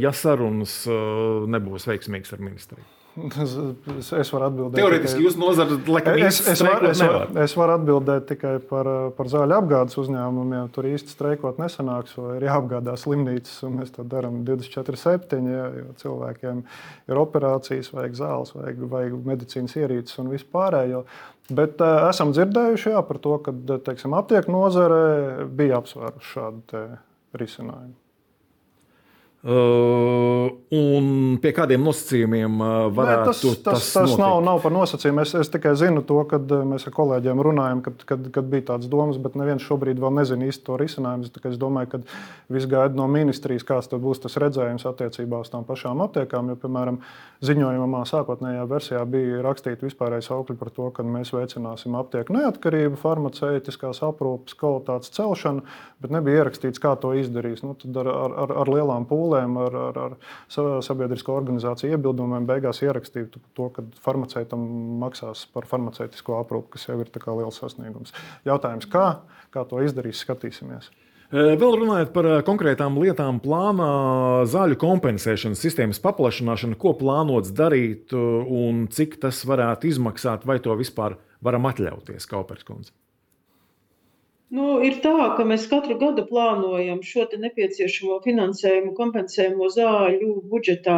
ja 0.00 0.14
sarunas 0.16 0.78
nebūs 0.86 1.90
veiksmīgas 1.90 2.32
ar 2.38 2.46
ministriju. 2.46 2.86
Es, 3.12 4.08
es 4.16 4.30
varu 4.32 4.46
atbildēt. 4.46 4.78
Teorētiski 4.78 5.18
tikai... 5.18 5.24
jūs 5.26 5.34
nozarāt, 5.36 5.88
laikam, 5.92 6.14
es, 6.24 6.38
es, 6.48 6.62
var, 6.64 6.86
es, 6.88 7.02
var, 7.04 7.26
es 7.42 7.54
varu 7.58 7.74
atbildēt 7.76 8.24
tikai 8.30 8.54
par, 8.70 8.88
par 9.18 9.28
zāļu 9.28 9.56
apgādes 9.58 9.98
uzņēmumiem. 10.00 10.70
Tur 10.72 10.88
īsti 10.88 11.12
streikot 11.12 11.60
nesanāks, 11.60 12.16
vai 12.16 12.38
ir 12.38 12.46
jāapgādā 12.48 12.96
slimnīcas, 13.00 13.58
un 13.68 13.76
mēs 13.82 13.92
to 13.92 14.06
darām 14.08 14.40
24-7, 14.48 15.44
ja, 15.52 15.68
jo 15.82 15.92
cilvēkiem 16.00 16.64
ir 17.12 17.20
operācijas, 17.20 17.92
vajag 17.92 18.16
zāles, 18.22 18.56
vajag, 18.56 18.84
vajag 18.96 19.18
medicīnas 19.28 19.76
ierīces 19.76 20.22
un 20.22 20.32
vispārējo. 20.32 21.04
Bet 21.52 21.84
uh, 21.84 22.06
esam 22.08 22.32
dzirdējuši 22.32 22.94
jā, 22.94 23.02
par 23.04 23.20
to, 23.20 23.36
ka 23.44 23.52
teiksim, 23.90 24.16
aptieku 24.16 24.56
nozare 24.56 25.50
bija 25.52 25.82
apsvēruši 25.82 26.32
šādu 26.32 26.86
risinājumu. 27.36 28.01
Uh, 29.42 30.52
un 30.70 31.06
pie 31.42 31.50
kādiem 31.50 31.82
nosacījumiem 31.82 32.60
uh, 32.62 32.66
varētu 32.94 33.22
Nē, 33.24 33.26
tas, 33.26 33.40
tas, 33.42 33.62
tas, 33.64 33.86
tas 33.96 34.12
nav, 34.20 34.36
nav 34.46 34.60
par 34.62 34.70
nosacījumu. 34.70 35.24
Es, 35.24 35.32
es 35.34 35.48
tikai 35.50 35.72
zinu 35.80 36.04
to, 36.06 36.20
kad 36.30 36.46
uh, 36.54 36.60
mēs 36.62 36.86
ar 36.86 36.94
kolēģiem 36.94 37.42
runājam, 37.42 37.80
kad, 37.82 38.04
kad, 38.06 38.28
kad 38.36 38.46
bija 38.52 38.68
tādas 38.68 38.86
domas, 38.92 39.18
bet 39.18 39.34
neviens 39.34 39.66
šobrīd 39.66 39.98
vēl 39.98 40.14
nezina 40.20 40.46
īsti 40.46 40.62
to 40.68 40.78
risinājumu. 40.78 41.26
Es 41.50 41.58
domāju, 41.58 41.90
ka 41.90 42.00
viss 42.54 42.70
gaida 42.70 42.94
no 42.94 43.08
ministrijas, 43.10 43.66
kāds 43.66 43.90
būs 43.90 44.22
tas 44.22 44.38
redzējums 44.38 44.86
attiecībā 44.92 45.42
uz 45.42 45.50
tām 45.50 45.66
pašām 45.66 46.04
aptiekām. 46.06 46.54
Jo, 46.54 46.60
piemēram, 46.62 47.02
ziņojumā 47.42 48.04
sākotnējā 48.12 48.62
versijā 48.70 49.02
bija 49.10 49.42
rakstīta 49.42 49.88
vispārējais 49.88 50.30
augļi 50.38 50.58
par 50.62 50.70
to, 50.78 50.86
ka 50.94 51.02
mēs 51.02 51.34
veicināsim 51.34 51.98
aptieku 51.98 52.38
neatkarību, 52.38 53.02
farmaceitiskās 53.02 54.04
aprūpes 54.06 54.54
kvalitātes 54.62 55.10
celšanu, 55.18 55.66
bet 55.98 56.14
nebija 56.14 56.44
ierakstīts, 56.44 56.78
kā 56.78 56.94
to 57.02 57.10
izdarīs. 57.18 57.66
Nu, 57.66 57.74
ar, 57.98 58.14
ar, 58.46 58.56
ar 58.62 58.70
lielām 58.70 59.10
pūlēm 59.10 59.31
pūlēm, 59.32 59.58
ar, 59.66 59.76
ar, 59.88 60.00
ar 60.52 60.82
sabiedrisko 60.84 61.36
organizāciju 61.40 61.96
iebildumiem, 61.96 62.46
beigās 62.48 62.82
ierakstītu 62.84 63.40
to, 63.56 63.68
ka 63.72 63.84
farmaceitam 64.04 64.64
maksās 65.02 65.46
par 65.52 65.66
farmaceitisko 65.70 66.40
aprūpi, 66.42 66.74
kas 66.76 66.88
jau 66.88 66.98
ir 67.00 67.08
liels 67.12 67.60
sasniegums. 67.60 68.12
Jautājums, 68.44 68.88
kā, 68.90 69.22
kā 69.52 69.64
to 69.68 69.82
izdarīs, 69.84 70.22
skatīsimies. 70.22 70.90
Vēl 71.32 71.78
runājot 71.80 72.10
par 72.12 72.26
konkrētām 72.44 72.98
lietām, 73.00 73.38
plānā 73.40 74.44
zāļu 74.52 74.76
kompensēšanas 74.82 75.62
sistēmas 75.64 76.02
paplašināšana, 76.04 76.76
ko 76.76 76.92
plānots 76.98 77.54
darīt 77.56 78.12
un 78.12 78.84
cik 78.92 79.16
tas 79.22 79.40
varētu 79.48 79.88
izmaksāt, 79.88 80.44
vai 80.44 80.58
to 80.60 80.76
vispār 80.76 81.16
varam 81.40 81.70
atļauties, 81.72 82.28
Kauperskundze? 82.28 82.92
Nu, 84.56 84.64
ir 84.84 84.98
tā, 85.04 85.16
ka 85.36 85.44
mēs 85.48 85.62
katru 85.70 85.94
gadu 86.00 86.22
plānojam 86.28 86.98
šo 87.10 87.22
nepieciešamo 87.44 88.18
finansējumu, 88.26 88.90
kompensējumu 88.98 89.68
zāļu 89.76 90.32
budžetā. 90.50 90.96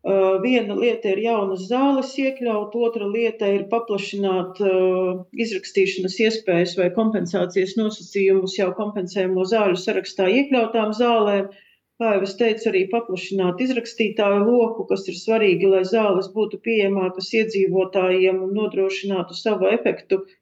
Uh, 0.00 0.38
viena 0.40 0.76
lieta 0.78 1.10
ir 1.10 1.20
jaunas 1.20 1.66
zāles 1.68 2.14
iekļaut, 2.22 2.78
otra 2.86 3.10
lieta 3.16 3.50
ir 3.52 3.66
paplašināt 3.74 4.62
uh, 4.64 5.20
izrakstīšanas 5.44 6.16
iespējas 6.24 6.72
vai 6.80 6.88
kompensācijas 6.96 7.76
nosacījumus 7.82 8.56
jau 8.56 8.70
kompensējumu 8.80 9.44
zāļu 9.52 9.76
sarakstā 9.84 10.30
iekļautām 10.38 10.96
zālēm. 11.02 11.52
Kā 12.00 12.14
jau 12.16 12.24
es 12.24 12.32
teicu, 12.40 12.70
arī 12.72 12.86
paplašināt 12.94 13.60
izrakstītāju 13.60 14.46
loku, 14.48 14.88
kas 14.88 15.04
ir 15.12 15.20
svarīgi, 15.20 15.68
lai 15.68 15.84
zāles 15.84 16.32
būtu 16.32 16.64
pieejamākas 16.64 17.28
iedzīvotājiem 17.42 18.40
un 18.46 18.56
nodrošinātu 18.56 19.36
savu 19.36 19.68
efektu 19.68 20.22
uh, 20.22 20.39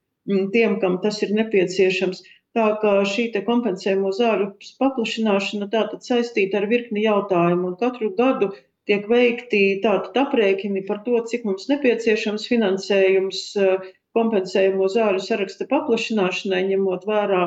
tiem, 0.55 0.79
kam 0.83 0.99
tas 1.05 1.23
ir 1.27 1.35
nepieciešams. 1.37 2.25
Tā 2.57 2.69
kā 2.83 2.95
šī 3.07 3.29
kompensējamo 3.47 4.11
zāļu 4.17 4.49
paplašināšana 4.83 5.69
tātad 5.75 6.07
saistīta 6.07 6.63
ar 6.63 6.67
virkni 6.71 7.05
jautājumu, 7.05 7.73
un 7.73 7.77
katru 7.83 8.09
gadu 8.19 8.49
tiek 8.89 9.07
veikti 9.13 9.63
tātad 9.85 10.17
aprēķini 10.25 10.85
par 10.89 11.03
to, 11.07 11.21
cik 11.31 11.45
mums 11.49 11.69
nepieciešams 11.71 12.49
finansējums 12.51 13.43
eh, 13.61 13.89
kompensējumu 14.17 14.89
zāļu 14.95 15.25
saraksta 15.25 15.69
paplašināšanai, 15.73 16.63
ņemot 16.73 17.05
vērā 17.09 17.43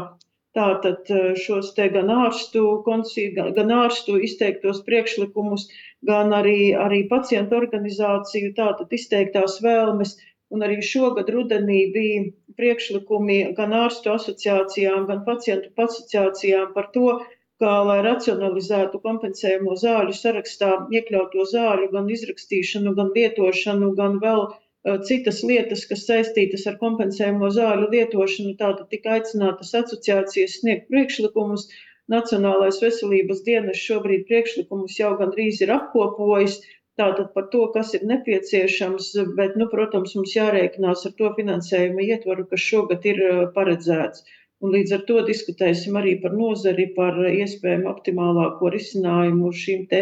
tātad 0.58 1.10
eh, 1.10 1.32
šos 1.44 1.74
te 1.78 1.88
gan 1.96 2.12
ārstu, 2.14 2.66
gan 2.86 3.74
ārstu 3.82 4.20
izteiktos 4.28 4.84
priekšlikumus, 4.88 5.68
gan 6.08 6.34
arī, 6.38 6.74
arī 6.86 7.04
pacientu 7.10 7.58
organizāciju 7.62 8.54
tātad 8.58 8.94
izteiktās 8.98 9.60
vēlmes. 9.66 10.18
Un 10.52 10.64
arī 10.68 10.82
šogad 10.84 11.30
rudenī 11.34 11.82
bija 11.96 12.24
priekšlikumi 12.60 13.38
gan 13.60 13.76
ārstu 13.82 14.12
asociācijām, 14.14 15.06
gan 15.12 15.22
pacientu 15.28 15.72
asociācijām 15.86 16.74
par 16.76 16.90
to, 16.96 17.14
kā 17.62 17.76
lai 17.88 18.00
racionalizētu 18.06 19.00
kompensējumu 19.06 19.78
zāļu 19.84 20.16
sarakstā 20.18 20.72
iekļauto 20.98 21.46
zāļu 21.54 21.88
gan 21.94 22.10
izrakstīšanu, 22.16 22.96
gan 22.98 23.14
lietošanu, 23.18 23.94
gan 24.00 24.18
vēl 24.24 24.44
uh, 24.48 24.98
citas 25.10 25.44
lietas, 25.52 25.86
kas 25.92 26.04
saistītas 26.10 26.66
ar 26.72 26.80
kompensējumu 26.82 27.52
zāļu 27.60 27.88
lietošanu. 27.94 28.58
Tātad 28.64 28.90
tika 28.96 29.16
aicinātas 29.20 29.72
asociācijas 29.84 30.60
sniegt 30.60 30.92
priekšlikumus. 30.92 31.70
Nacionālais 32.12 32.82
veselības 32.84 33.46
dienas 33.46 33.80
šobrīd 33.80 34.26
priekšlikumus 34.28 34.98
jau 35.00 35.14
gandrīz 35.20 35.62
ir 35.64 35.72
apkopojis, 35.78 36.58
Tātad 37.00 37.30
par 37.36 37.46
to, 37.54 37.62
kas 37.74 37.94
ir 37.98 38.02
nepieciešams, 38.10 39.06
bet, 39.38 39.54
nu, 39.60 39.68
protams, 39.72 40.16
mums 40.18 40.34
jārēķinās 40.36 41.06
ar 41.08 41.14
to 41.22 41.30
finansējuma 41.38 42.04
ietvaru, 42.16 42.46
kas 42.52 42.66
šogad 42.72 43.08
ir 43.12 43.22
paredzēts. 43.56 44.26
Un 44.62 44.76
līdz 44.76 44.92
ar 44.98 45.06
to 45.08 45.22
diskutēsim 45.30 45.96
arī 46.02 46.18
par 46.24 46.36
nozari, 46.38 46.90
par 46.98 47.16
iespējamu 47.30 47.90
optimālāko 47.94 48.70
risinājumu 48.76 49.54
šīm 49.62 49.88
te 49.94 50.02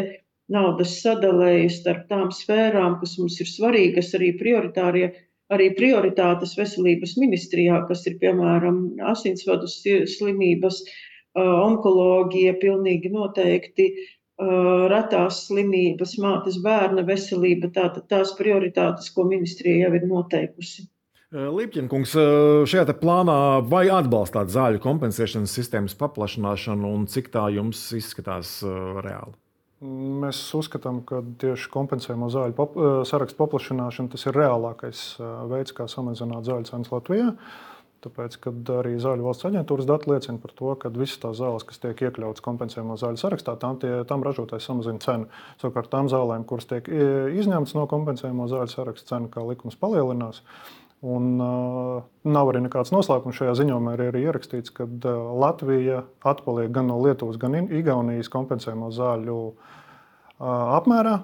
naudas 0.51 0.97
sadalēji 1.03 1.69
starp 1.77 2.07
tām 2.09 2.33
sfērām, 2.35 2.97
kas 3.03 3.15
mums 3.21 3.37
ir 3.43 3.51
svarīgas, 3.51 4.11
arī 4.17 4.33
prioritārie, 4.41 5.11
arī 5.53 5.69
prioritātes 5.77 6.57
veselības 6.59 7.15
ministrijā, 7.21 7.83
kas 7.91 8.03
ir 8.09 8.17
piemēram 8.23 8.81
asinsvadu 9.13 9.69
slimības, 9.69 10.81
onkoloģija, 11.39 12.57
pilnīgi 12.59 13.13
noteikti 13.13 13.91
retās 14.39 15.43
slimības, 15.47 16.15
mātes 16.23 16.59
bērna 16.63 17.03
veselība, 17.07 17.71
tātad 17.75 18.07
tās 18.11 18.31
prioritātes, 18.37 19.11
ko 19.11 19.27
ministrija 19.27 19.87
jau 19.87 19.91
ir 19.97 20.07
noteikusi. 20.07 20.87
Līpķinkungs, 21.29 22.15
šajā 22.65 22.95
plānā 22.97 23.35
vai 23.69 23.83
atbalstāt 23.93 24.49
zāļu 24.49 24.79
kompensēšanas 24.81 25.51
sistēmas 25.59 25.93
paplašināšanu 25.99 26.89
un 26.89 27.05
cik 27.11 27.29
tā 27.35 27.43
jums 27.53 27.83
izskatās 27.93 28.55
reāli? 29.03 29.35
Mēs 29.79 30.41
uzskatām, 30.57 31.03
ka 31.07 31.21
tieši 31.39 31.69
kompensējamo 31.71 32.31
zāļu 32.33 32.55
pap 32.57 32.73
sarakstu 33.07 33.37
paplašināšana 33.39 34.11
tas 34.11 34.25
ir 34.25 34.35
reālākais 34.35 35.03
veids, 35.51 35.75
kā 35.77 35.85
samazināt 35.87 36.49
zāļu 36.49 36.67
cenas 36.71 36.91
Latvijā. 36.91 37.29
Tāpēc, 37.99 38.35
kad 38.45 38.69
arī 38.77 38.93
Zāļu 39.01 39.25
valsts 39.25 39.47
aģentūras 39.49 39.87
dati 39.89 40.07
liecina 40.07 40.39
par 40.39 40.53
to, 40.55 40.71
ka 40.79 40.91
visas 40.95 41.19
tās 41.19 41.39
zāles, 41.41 41.65
kas 41.67 41.81
tiek 41.83 41.99
iekļautas 42.07 42.43
kompensējamo 42.45 42.95
zāļu 42.99 43.19
sarakstā, 43.19 43.57
tam, 43.59 43.75
tie, 43.81 43.91
tam 44.07 44.23
ražotājs 44.23 44.69
samazina 44.69 45.03
cenu. 45.03 45.27
Savukārt 45.59 45.91
tām 45.91 46.07
zālēm, 46.11 46.45
kuras 46.47 46.69
tiek 46.69 46.87
izņemtas 46.87 47.75
no 47.75 47.83
kompensējamo 47.91 48.47
zāļu 48.51 48.71
saraksta, 48.71 49.15
cena 49.15 49.31
kā 49.33 49.43
likums 49.43 49.75
palielinās. 49.79 50.39
Un, 50.99 51.27
uh, 51.39 51.99
nav 52.27 52.49
arī 52.51 52.59
nekāds 52.65 52.91
noslēpums 52.91 53.37
šajā 53.37 53.53
ziņojumā. 53.61 53.95
Ir 53.95 54.01
arī 54.09 54.23
ierakstīts, 54.27 54.73
ka 54.75 54.83
uh, 54.83 55.19
Latvija 55.39 56.01
atpaliek 56.27 56.71
gan 56.75 56.89
no 56.91 56.97
Lietuvas, 56.99 57.39
gan 57.39 57.55
Igaunijas 57.61 58.31
kompensējumu 58.31 58.91
zāļu 58.95 59.37
uh, 59.47 59.53
apmērā. 60.79 61.21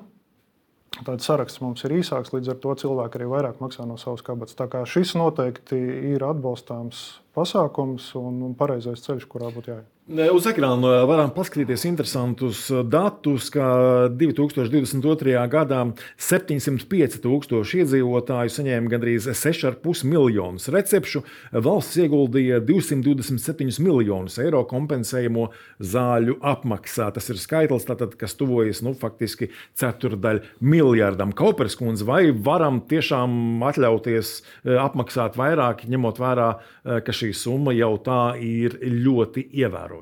Tāds 1.03 1.27
saraksts 1.27 1.59
mums 1.59 1.83
ir 1.83 1.97
īsāks, 1.97 2.31
līdz 2.31 2.53
ar 2.53 2.59
to 2.63 2.75
cilvēki 2.85 3.19
arī 3.19 3.27
vairāk 3.27 3.59
maksā 3.59 3.83
no 3.87 3.97
savas 3.99 4.23
kabatas. 4.23 4.55
Tā 4.55 4.69
kā 4.71 4.85
šis 4.87 5.15
noteikti 5.19 5.79
ir 6.13 6.23
atbalstāms 6.23 7.01
pasākums 7.35 8.13
un, 8.19 8.39
un 8.47 8.55
pareizais 8.55 9.03
ceļš, 9.03 9.27
kurā 9.31 9.51
būtu 9.51 9.73
jāiet. 9.73 9.94
Uz 10.05 10.45
ekrāna 10.45 10.99
varam 11.09 11.31
paskatīties 11.33 11.81
interesantus 11.89 12.67
datus, 12.93 13.47
ka 13.49 14.05
2022. 14.13 15.31
gadā 15.49 15.79
705 16.21 17.15
tūkstoši 17.23 17.79
iedzīvotāju 17.81 18.53
saņēma 18.53 18.91
gandrīz 18.91 19.25
6,5 19.33 20.03
miljonus 20.05 20.69
recepšu. 20.69 21.23
Valsts 21.57 21.97
ieguldīja 22.03 22.59
227 22.67 23.81
miljonus 23.81 24.37
eiro 24.43 24.61
kompensējamo 24.69 25.47
zāļu 25.81 26.37
apmaksā. 26.53 27.09
Tas 27.17 27.33
ir 27.33 27.41
skaitlis, 27.41 27.89
tātad, 27.89 28.13
kas 28.13 28.37
tuvojas 28.37 28.83
nu, 28.85 28.93
faktiski 28.93 29.49
ceturdaļ 29.73 30.43
miljardam. 30.61 31.33
Kaupers 31.33 31.79
kundze, 31.81 32.05
vai 32.05 32.29
varam 32.29 32.83
tiešām 32.93 33.65
atļauties 33.73 34.37
eh, 34.37 34.77
apmaksāt 34.85 35.41
vairāk, 35.41 35.87
ņemot 35.89 36.21
vērā, 36.21 36.53
eh, 36.61 37.01
ka 37.01 37.19
šī 37.23 37.33
summa 37.33 37.73
jau 37.73 37.95
tā 38.05 38.21
ir 38.37 38.77
ļoti 38.85 39.49
ievērojama? 39.49 39.94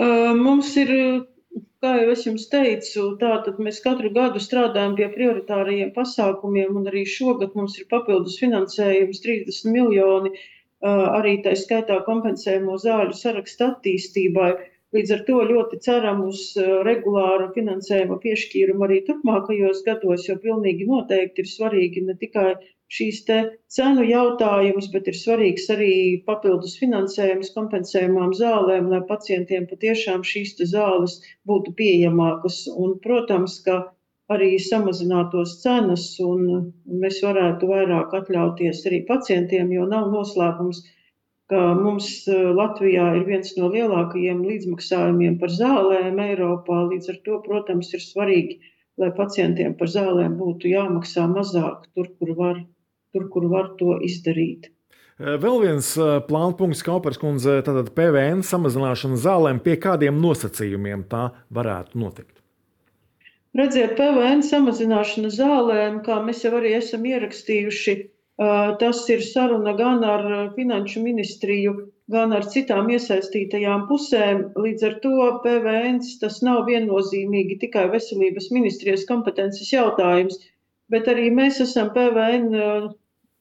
Mums 0.00 0.70
ir, 0.80 0.90
kā 1.84 1.90
jau 2.00 2.12
es 2.14 2.24
jums 2.24 2.46
teicu, 2.52 3.04
tātad 3.20 3.58
mēs 3.60 3.80
katru 3.84 4.10
gadu 4.14 4.40
strādājam 4.40 4.94
pie 4.96 5.08
prioritārajiem 5.16 5.92
pasākumiem, 5.96 6.76
un 6.80 6.88
arī 6.88 7.04
šogad 7.04 7.54
mums 7.58 7.76
ir 7.78 7.88
papildus 7.90 8.38
finansējums 8.40 9.20
30 9.26 9.72
miljoni, 9.74 10.32
arī 10.82 11.34
tā 11.44 11.52
skaitā 11.58 12.00
kompensējumu 12.08 12.78
zāļu 12.86 13.18
sarakstu 13.18 13.68
attīstībai. 13.68 14.52
Līdz 14.96 15.12
ar 15.16 15.20
to 15.28 15.36
ļoti 15.48 15.78
ceram 15.84 16.24
uz 16.28 16.40
regulāru 16.88 17.52
finansējuma 17.54 18.18
piešķīrumu 18.24 18.84
arī 18.88 18.98
turpmākajos 19.06 19.84
gados, 19.86 20.26
jo 20.28 20.36
pilnīgi 20.40 20.88
noteikti 20.88 21.44
ir 21.44 21.48
svarīgi 21.48 22.04
ne 22.08 22.16
tikai 22.24 22.50
šīs 22.96 23.22
cenu 23.76 24.04
jautājumus, 24.08 24.90
bet 24.94 25.08
ir 25.08 25.16
svarīgs 25.16 25.70
arī 25.74 25.92
papildus 26.26 26.76
finansējums 26.80 27.52
kompensējumām 27.56 28.34
zālēm, 28.36 28.90
lai 28.92 29.00
pacientiem 29.08 29.68
patiešām 29.70 30.26
šīs 30.32 30.58
zāles 30.74 31.18
būtu 31.48 31.72
pieejamākas. 31.78 32.64
Un, 32.72 32.98
protams, 33.06 33.58
ka 33.66 33.78
arī 34.32 34.56
samazinātos 34.64 35.58
cenas, 35.62 36.04
un 36.24 36.72
mēs 37.04 37.20
varētu 37.24 37.70
vairāk 37.70 38.12
atļauties 38.20 38.84
arī 38.90 39.04
pacientiem, 39.08 39.72
jo 39.76 39.86
nav 39.88 40.10
noslēpums, 40.12 40.82
ka 41.52 41.62
mums 41.78 42.10
eh, 42.32 42.44
Latvijā 42.58 43.08
ir 43.18 43.24
viens 43.28 43.56
no 43.58 43.68
lielākajiem 43.72 44.44
līdzmaksājumiem 44.48 45.38
par 45.42 45.52
zālēm 45.56 46.20
Eiropā. 46.26 46.78
Līdz 46.92 47.10
ar 47.12 47.18
to, 47.26 47.40
protams, 47.48 47.92
ir 47.96 48.04
svarīgi, 48.04 48.60
lai 49.00 49.10
pacientiem 49.18 49.74
par 49.80 49.90
zālēm 49.96 50.38
būtu 50.40 50.70
jāmaksā 50.72 51.26
mazāk 51.34 51.88
tur, 51.92 52.08
kur 52.18 52.32
var 52.38 52.62
tur, 53.12 53.28
kur 53.32 53.48
var 53.52 53.74
to 53.78 53.96
izdarīt. 54.02 54.70
Vēl 55.22 55.60
viens 55.62 55.92
plāns 56.26 56.56
punkts, 56.58 56.82
Kaupers 56.82 57.20
kundze, 57.20 57.60
tātad 57.62 57.92
PVN 57.94 58.40
samazināšana 58.42 59.20
zālēm, 59.22 59.60
pie 59.62 59.76
kādiem 59.78 60.16
nosacījumiem 60.18 61.04
tā 61.10 61.28
varētu 61.52 62.00
notikt? 62.00 62.40
Redziet, 63.54 63.92
PVN 63.98 64.40
samazināšana 64.48 65.28
zālēm, 65.30 66.00
kā 66.06 66.16
mēs 66.24 66.40
jau 66.46 66.54
arī 66.56 66.72
esam 66.78 67.04
ierakstījuši, 67.04 67.94
tas 68.80 69.02
ir 69.12 69.20
saruna 69.22 69.74
gan 69.78 70.00
ar 70.08 70.24
Finanšu 70.56 71.02
ministriju, 71.04 71.74
gan 72.10 72.32
ar 72.32 72.48
citām 72.48 72.88
iesaistītajām 72.90 73.84
pusēm. 73.90 74.40
Līdz 74.56 74.86
ar 74.88 74.96
to 75.04 75.28
PVN 75.44 76.00
tas 76.24 76.40
nav 76.42 76.64
viennozīmīgi 76.70 77.60
tikai 77.60 77.84
veselības 77.92 78.48
ministrijas 78.56 79.04
kompetences 79.06 79.70
jautājums, 79.70 80.40
bet 80.90 81.12
arī 81.12 81.28
mēs 81.36 81.60
esam 81.62 81.92
PVN 81.94 82.48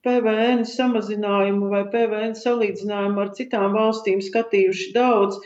PVN 0.06 0.64
samazinājumu 0.70 1.68
vai 1.72 1.82
PVN 1.94 2.32
salīdzinājumu 2.38 3.22
ar 3.24 3.28
citām 3.40 3.76
valstīm 3.78 4.22
skatījuši 4.28 4.88
daudz. 4.96 5.38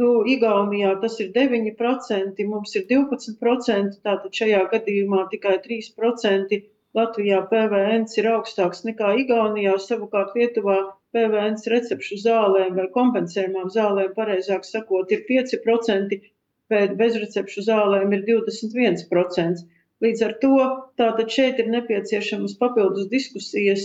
Nu, 0.00 0.08
Igaunijā 0.34 0.90
tas 1.04 1.16
ir 1.24 1.30
9%, 1.36 2.42
mums 2.50 2.76
ir 2.80 2.84
12%, 2.90 3.96
tātad 4.08 4.38
šajā 4.40 4.60
gadījumā 4.74 5.24
tikai 5.32 5.56
3%. 5.66 6.60
Latvijā 6.98 7.38
PVN 7.50 8.04
ir 8.20 8.28
augstāks 8.34 8.84
nekā 8.88 9.14
Igaunijā, 9.22 9.78
savukārt 9.86 10.36
Lietuvā 10.36 10.78
PVN 11.16 11.56
recepšu 11.74 12.18
zālēm 12.26 12.76
vai 12.80 12.88
kompensējumām 12.96 13.72
zālēm, 13.72 14.12
pareizāk 14.18 14.68
sakot, 14.68 15.12
ir 15.16 15.24
5%, 15.28 16.20
bet 16.72 16.98
bezrecepšu 17.00 17.64
zālēm 17.68 18.12
ir 18.18 18.26
21%. 18.28 19.64
Līdz 20.02 20.22
ar 20.26 20.32
to 20.42 20.54
tātad 20.98 21.28
šeit 21.30 21.60
ir 21.62 21.68
nepieciešamas 21.72 22.56
papildus 22.58 23.06
diskusijas 23.10 23.84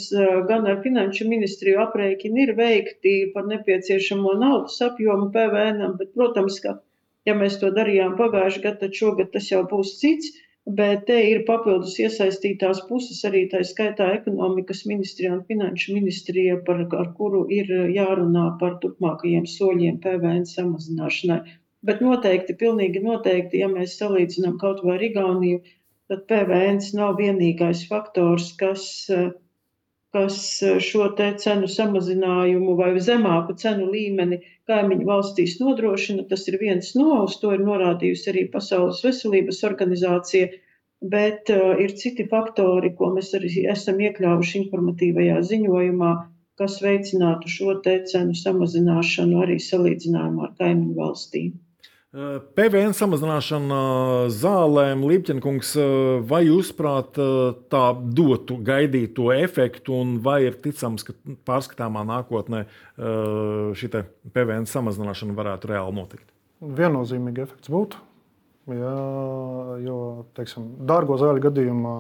gan 0.49 0.65
ar 0.71 0.80
Finanšu 0.86 1.27
ministriju 1.30 1.84
aprēķini 1.84 2.41
ir 2.45 2.53
veikti 2.58 3.13
par 3.36 3.45
nepieciešamo 3.51 4.34
naudas 4.41 4.80
apjomu 4.88 5.30
PVN, 5.36 5.93
bet, 5.99 6.15
protams, 6.17 6.58
ka, 6.63 6.73
ja 7.30 7.38
mēs 7.38 7.60
to 7.62 7.69
darījām 7.75 8.17
pagājušajā 8.21 8.63
gadā, 8.65 8.80
tad 8.82 8.97
šogad 9.01 9.32
tas 9.36 9.51
jau 9.53 9.62
būs 9.69 9.93
cits. 10.01 10.34
Bet 10.80 11.06
te 11.08 11.15
ir 11.23 11.45
papildus 11.47 11.93
iesaistītās 12.03 12.82
puses, 12.89 13.21
arī 13.30 13.45
tā 13.53 13.62
skaitā 13.67 14.10
ekonomikas 14.17 14.82
ministrija 14.89 15.38
un 15.38 15.45
finanšu 15.47 15.93
ministrija, 15.95 16.58
par, 16.67 16.82
ar 17.03 17.13
kuru 17.19 17.45
ir 17.60 17.71
jārunā 17.93 18.49
par 18.60 18.75
turpmākajiem 18.82 19.45
soļiem 19.53 20.01
PVN 20.03 20.43
samazināšanai. 20.49 21.39
Bet 21.88 22.01
noteikti, 22.03 22.58
pilnīgi 22.60 22.99
noteikti, 23.06 23.62
ja 23.62 23.69
mēs 23.71 23.95
salīdzinām 24.01 24.58
kaut 24.60 24.84
vai 24.84 24.97
ar 24.97 25.06
Igauniju, 25.08 25.62
tad 26.11 26.23
PVN 26.29 26.79
nav 26.97 27.17
vienīgais 27.21 27.83
faktors, 27.89 28.51
kas, 28.59 28.83
kas 30.15 30.37
šo 30.89 31.07
cenu 31.43 31.71
samazinājumu 31.73 32.75
vai 32.79 32.93
zemāku 33.09 33.57
cenu 33.63 33.89
līmeni 33.95 34.39
kaimiņu 34.71 35.09
valstīs 35.09 35.57
nodrošina. 35.63 36.27
Tas 36.31 36.47
ir 36.51 36.59
viens 36.61 36.93
no, 36.99 37.23
uz 37.25 37.35
to 37.41 37.51
ir 37.57 37.65
norādījusi 37.67 38.31
arī 38.33 38.47
Pasaules 38.55 39.03
veselības 39.07 39.61
organizācija. 39.71 40.49
Bet 41.13 41.51
uh, 41.53 41.75
ir 41.77 41.91
citi 41.99 42.23
faktori, 42.25 42.89
ko 42.97 43.11
mēs 43.13 43.29
arī 43.37 43.51
esam 43.69 43.99
iekļāvuši 44.01 44.55
informatīvajā 44.63 45.43
ziņojumā, 45.51 46.13
kas 46.57 46.79
veicinātu 46.81 47.51
šo 47.53 47.75
cenu 47.85 48.33
samazināšanu 48.39 49.43
arī 49.43 49.59
salīdzinājumā 49.61 50.47
ar 50.47 50.55
kaimiņu 50.63 50.95
valstīm. 50.97 51.51
PVN 52.58 52.95
samazināšana 52.97 53.80
zālēm, 54.34 55.03
Lipķenkungs, 55.06 55.75
vai 56.25 56.39
jūs 56.47 56.71
prāt 56.73 57.19
tā 57.69 57.84
dotu 58.17 58.58
gaidīto 58.65 59.30
efektu, 59.36 59.93
un 60.01 60.15
vai 60.25 60.39
ir 60.47 60.58
ticams, 60.63 61.06
ka 61.06 61.13
pārskatāmā 61.45 62.01
nākotnē 62.10 62.63
šī 63.77 63.91
PVN 64.34 64.65
samazināšana 64.71 65.38
varētu 65.38 65.71
reāli 65.73 65.97
notikt? 65.99 66.27
Viennozīmīgi 66.58 67.45
efekts 67.45 67.69
būtu. 67.69 68.01
Jā, 68.67 68.95
jo 69.80 69.97
teiksim, 70.36 70.65
dārgo 70.89 71.15
zāļu 71.21 71.39
gadījumā 71.45 71.95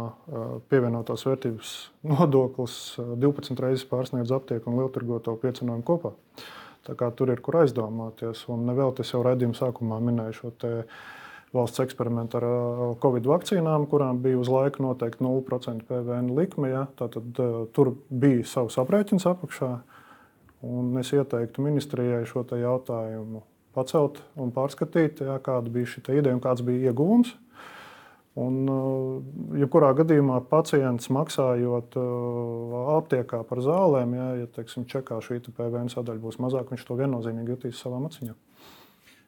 pievienotās 0.67 1.23
vērtības 1.29 1.73
nodoklis 2.15 2.97
12 2.97 3.61
reizes 3.63 3.85
pārsniedz 3.87 4.33
aptieku 4.35 4.73
un 4.73 4.81
lielturgoto 4.81 5.37
piecinājumu 5.45 5.85
kopā. 5.87 6.17
Tur 6.87 7.31
ir 7.33 7.41
kur 7.43 7.61
aizdomāties. 7.63 8.45
Un 8.53 8.69
vēl 8.77 8.93
tas 8.97 9.11
jau 9.13 9.23
raidījuma 9.25 9.57
sākumā 9.57 9.99
minēju 10.03 10.37
šo 10.39 10.51
valsts 11.55 11.81
eksperimentu 11.83 12.39
ar 12.39 12.47
Covid 13.03 13.27
vakcīnām, 13.27 13.87
kurām 13.91 14.21
bija 14.23 14.39
uz 14.39 14.49
laiku 14.51 14.83
noteikti 14.83 15.23
0% 15.23 15.87
PVN 15.87 16.31
likme. 16.37 16.71
Ja? 16.73 16.85
Tātad, 16.99 17.39
tur 17.75 17.93
bija 18.09 18.45
savs 18.47 18.79
aprēķins 18.83 19.27
apakšā. 19.31 19.71
Un 20.67 20.95
es 20.99 21.13
ieteiktu 21.13 21.61
ministrijai 21.61 22.25
šo 22.25 22.43
jautājumu 22.57 23.43
pacelt 23.77 24.23
un 24.39 24.49
pārskatīt, 24.53 25.21
jā, 25.21 25.35
kāda 25.43 25.69
bija 25.69 25.91
šī 25.91 26.01
ideja 26.17 26.33
un 26.33 26.41
kāds 26.41 26.63
bija 26.65 26.89
iegūms. 26.89 27.35
Un, 28.37 28.57
uh, 28.69 29.57
jebkurā 29.57 29.93
gadījumā 29.97 30.43
pacients 30.51 31.09
maksājot 31.13 31.95
uh, 31.97 32.75
aptiekā 32.99 33.41
par 33.49 33.63
zālēm, 33.65 34.13
jā, 34.17 34.27
ja 34.43 34.49
teiksim, 34.59 34.85
čekā 34.89 35.17
šī 35.25 35.39
PVN 35.47 35.89
sadaļa 35.93 36.21
būs 36.21 36.37
mazāka, 36.43 36.75
viņš 36.75 36.83
to 36.85 36.99
viennozīmīgi 36.99 37.55
jutīs 37.55 37.81
savā 37.81 38.01
maciņā. 38.03 38.35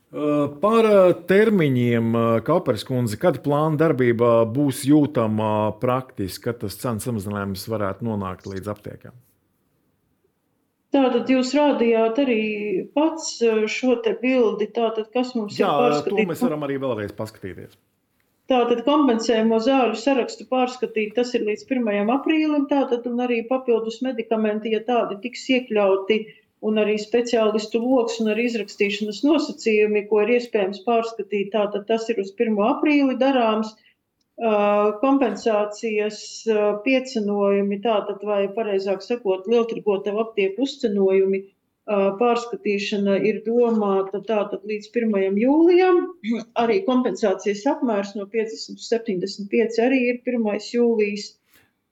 Uh, 0.10 0.45
par 0.62 0.89
termiņiem, 1.30 2.13
Kaupers 2.45 2.86
kundze, 2.86 3.17
kad 3.22 3.41
plāna 3.45 3.82
darbība 3.82 4.43
būs 4.50 4.84
jūtama 4.89 5.72
praktiski, 5.82 6.45
kad 6.50 6.62
tas 6.65 6.78
cenu 6.82 7.02
samazinājums 7.02 7.65
varētu 7.69 8.06
nonākt 8.10 8.50
līdz 8.50 8.72
aptiekām? 8.76 9.17
Tātad 10.89 11.30
jūs 11.30 11.52
rādījāt 11.54 12.17
arī 12.24 12.43
pats 12.98 13.36
eh, 13.45 13.65
šo 13.69 14.00
te 14.06 14.15
bildi, 14.17 14.72
tātad 14.74 15.12
kas 15.13 15.36
mums 15.38 15.60
Jā, 15.60 15.69
ir 15.69 15.84
pārskatīt. 15.84 16.15
Jā, 16.17 16.26
to 16.26 16.32
mēs 16.32 16.41
varam 16.48 16.65
arī 16.65 16.80
vēlreiz 16.82 17.13
paskatīties. 17.17 17.78
Tātad 18.49 18.79
kompensējumu 18.85 19.59
zāļu 19.62 19.97
sarakstu 20.01 20.45
pārskatīt, 20.49 21.12
tas 21.17 21.35
ir 21.38 21.43
līdz 21.45 21.67
1. 21.67 22.07
aprīlim, 22.13 22.63
tātad 22.71 23.03
arī 23.25 23.43
papildus 23.49 23.99
medikamenti, 24.05 24.71
ja 24.73 24.79
tādi 24.88 25.19
tiks 25.25 25.43
iekļauti, 25.53 26.17
un 26.65 26.81
arī 26.81 26.95
speciālistu 27.01 27.81
loks 27.83 28.17
un 28.23 28.31
arī 28.33 28.47
izrakstīšanas 28.49 29.21
nosacījumi, 29.27 30.01
ko 30.09 30.23
ir 30.23 30.33
iespējams 30.39 30.81
pārskatīt, 30.88 31.51
tātad 31.53 31.85
tas 31.91 32.09
ir 32.09 32.23
uz 32.23 32.33
1. 32.33 32.57
aprīli 32.71 33.19
darāms. 33.21 33.75
Kompensācijas 35.03 36.19
piecenojumi, 36.85 37.81
tātad, 37.85 38.21
vai 38.23 38.41
pareizāk 38.55 39.03
sakot, 39.03 39.49
lieltirgotavu 39.51 40.23
aptieku 40.23 40.63
uzcenojumi 40.65 41.43
pārskatīšana 41.89 43.17
ir 43.25 43.41
domāta 43.45 44.21
tātad 44.25 44.62
līdz 44.69 44.91
1. 44.93 45.39
jūlijam. 45.41 46.04
Arī 46.62 46.82
kompensācijas 46.86 47.65
apmērs 47.73 48.13
no 48.17 48.28
50 48.30 48.75
līdz 48.75 48.88
75 48.93 49.82
arī 49.88 50.02
ir 50.12 50.21
1. 50.21 50.47
jūlijas. 50.75 51.34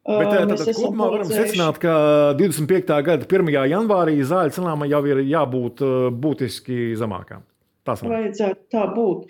Bet 0.08 0.30
tātad 0.32 0.70
kopumā 0.78 1.10
varam 1.18 1.28
secināt, 1.28 1.82
ka 1.84 1.96
25. 2.40 3.02
gada 3.10 3.28
1. 3.28 3.50
janvārī 3.74 4.22
zāļu 4.24 4.56
cenām 4.56 4.86
jau 4.88 5.02
ir 5.10 5.26
jābūt 5.28 5.84
būtiski 6.22 6.94
zemākām. 7.00 7.44
Tā 7.88 7.98
vajadzētu 8.00 8.72
tā 8.72 8.86
būt. 8.94 9.28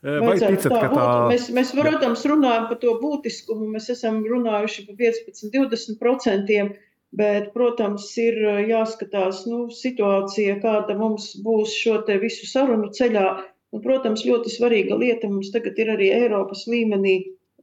Vai 0.00 0.36
ticat, 0.40 0.64
tā, 0.72 0.86
tā? 0.88 1.06
Mēs, 1.28 1.50
mēs, 1.52 1.72
protams, 1.76 2.22
runājam 2.28 2.70
par 2.70 2.78
to 2.80 2.94
būtiskumu. 3.02 3.66
Mēs 3.74 3.90
esam 3.92 4.22
runājuši 4.24 4.86
par 4.86 4.96
15, 4.96 5.50
20%, 5.52 6.70
bet, 7.16 7.50
protams, 7.54 8.06
ir 8.22 8.38
jāskatās 8.70 9.44
nu, 9.50 9.64
situācija, 9.74 10.58
kāda 10.62 10.96
mums 10.98 11.32
būs 11.44 11.74
šo 11.82 12.00
visu 12.22 12.48
sarunu 12.50 12.90
ceļā. 12.96 13.26
Un, 13.70 13.82
protams, 13.84 14.24
ļoti 14.26 14.50
svarīga 14.50 14.96
lieta 14.98 15.28
mums 15.30 15.52
tagad 15.54 15.78
ir 15.78 15.92
arī 15.92 16.10
Eiropas 16.14 16.64
līmenī 16.66 17.16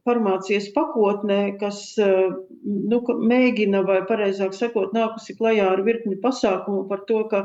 farmācijas 0.08 0.70
pakotnē, 0.72 1.40
kas 1.60 1.80
nu, 1.98 3.00
mēģina, 3.32 3.82
vai 3.84 3.98
pareizāk 4.08 4.56
sakot, 4.56 4.94
nākusi 4.96 5.36
klajā 5.36 5.68
ar 5.74 5.84
virkni 5.84 6.16
pasākumu 6.22 6.86
par 6.88 7.04
to, 7.10 7.24
ka 7.32 7.42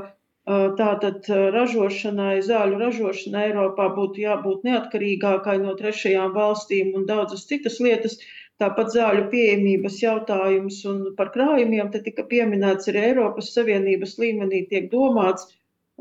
Tātad 0.78 1.28
ražošanai, 1.56 2.42
zāļu 2.44 2.80
ražošanai 2.82 3.44
Eiropā 3.50 3.86
būtu 3.96 4.24
jābūt 4.26 4.66
neatkarīgākai 4.68 5.54
no 5.62 5.76
trešajām 5.80 6.34
valstīm 6.36 6.90
un 7.00 7.06
daudzas 7.08 7.46
citas 7.52 7.80
lietas. 7.86 8.18
Tāpat 8.62 8.92
zāļu 8.94 9.24
pieejamības 9.32 9.96
jautājums 10.04 10.76
un 10.90 11.00
par 11.20 11.32
krājumiem 11.36 11.88
te 11.94 12.02
tika 12.08 12.26
pieminēts 12.34 12.90
arī 12.92 13.02
Eiropas 13.08 13.50
Savienības 13.56 14.14
līmenī 14.24 14.60
tiek 14.74 14.92
domāts 14.92 15.48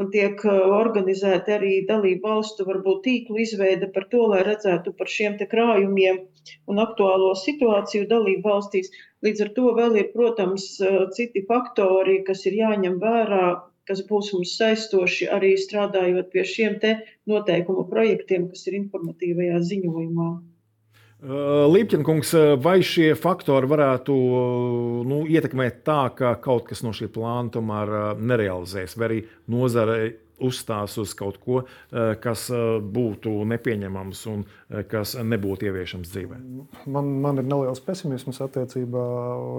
un 0.03 0.11
tiek 0.13 0.45
organizēta 0.51 1.55
arī 1.57 1.73
dalību 1.89 2.29
valstu 2.29 2.67
varbūt 2.69 3.01
tīklu 3.07 3.41
izveide 3.45 3.89
par 3.97 4.07
to, 4.13 4.27
lai 4.35 4.43
redzētu 4.49 4.93
par 5.01 5.11
šiem 5.15 5.39
te 5.41 5.49
krājumiem 5.55 6.21
un 6.73 6.85
aktuālo 6.85 7.33
situāciju 7.41 8.09
dalību 8.13 8.45
valstīs. 8.49 8.93
Līdz 9.27 9.45
ar 9.47 9.53
to 9.59 9.75
vēl 9.81 9.99
ir, 10.03 10.09
protams, 10.15 10.69
citi 11.19 11.45
faktori, 11.51 12.21
kas 12.29 12.47
ir 12.51 12.61
jāņem 12.61 13.01
vērā, 13.03 13.45
kas 13.89 14.05
būs 14.13 14.33
mums 14.37 14.57
saistoši 14.61 15.33
arī 15.39 15.57
strādājot 15.67 16.33
pie 16.37 16.47
šiem 16.55 16.81
noteikumu 17.35 17.89
projektiem, 17.93 18.49
kas 18.55 18.69
ir 18.69 18.81
informatīvajā 18.85 19.61
ziņojumā. 19.73 20.33
Līpķinkungs, 21.23 22.33
vai 22.59 22.81
šie 22.83 23.13
faktori 23.15 23.69
varētu 23.71 24.15
nu, 25.07 25.21
ietekmēt 25.31 25.85
tā, 25.87 26.01
ka 26.19 26.33
kaut 26.43 26.67
kas 26.67 26.83
no 26.83 26.91
šī 26.91 27.07
plāna 27.15 27.53
tomēr 27.55 27.93
nerealizēs, 28.19 28.97
vai 28.99 29.07
arī 29.07 29.21
nozare 29.47 30.01
uzstās 30.43 30.97
uz 30.99 31.15
kaut 31.15 31.39
ko, 31.43 31.63
eh, 31.63 32.15
kas 32.23 32.49
eh, 32.51 32.63
būtu 32.83 33.33
nepieņemams 33.53 34.23
un 34.33 34.45
eh, 34.45 34.83
kas 34.89 35.15
nebūtu 35.19 35.69
ieviešams 35.69 36.13
dzīvē? 36.13 36.39
Man, 36.93 37.11
man 37.25 37.41
ir 37.43 37.49
neliels 37.49 37.83
pesimisms 37.85 38.43
attiecībā 38.45 39.05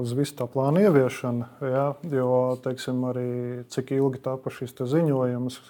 uz 0.02 0.14
visu 0.18 0.38
tā 0.40 0.48
plānu 0.52 0.84
ieviešanu. 0.84 1.50
Ja, 1.74 1.86
jo, 2.12 2.32
teiksim, 2.64 3.04
arī 3.10 3.30
cik 3.74 3.96
ilgi 3.98 4.24
tāpa 4.24 4.54
šis 4.54 4.76
ziņojums, 4.94 5.62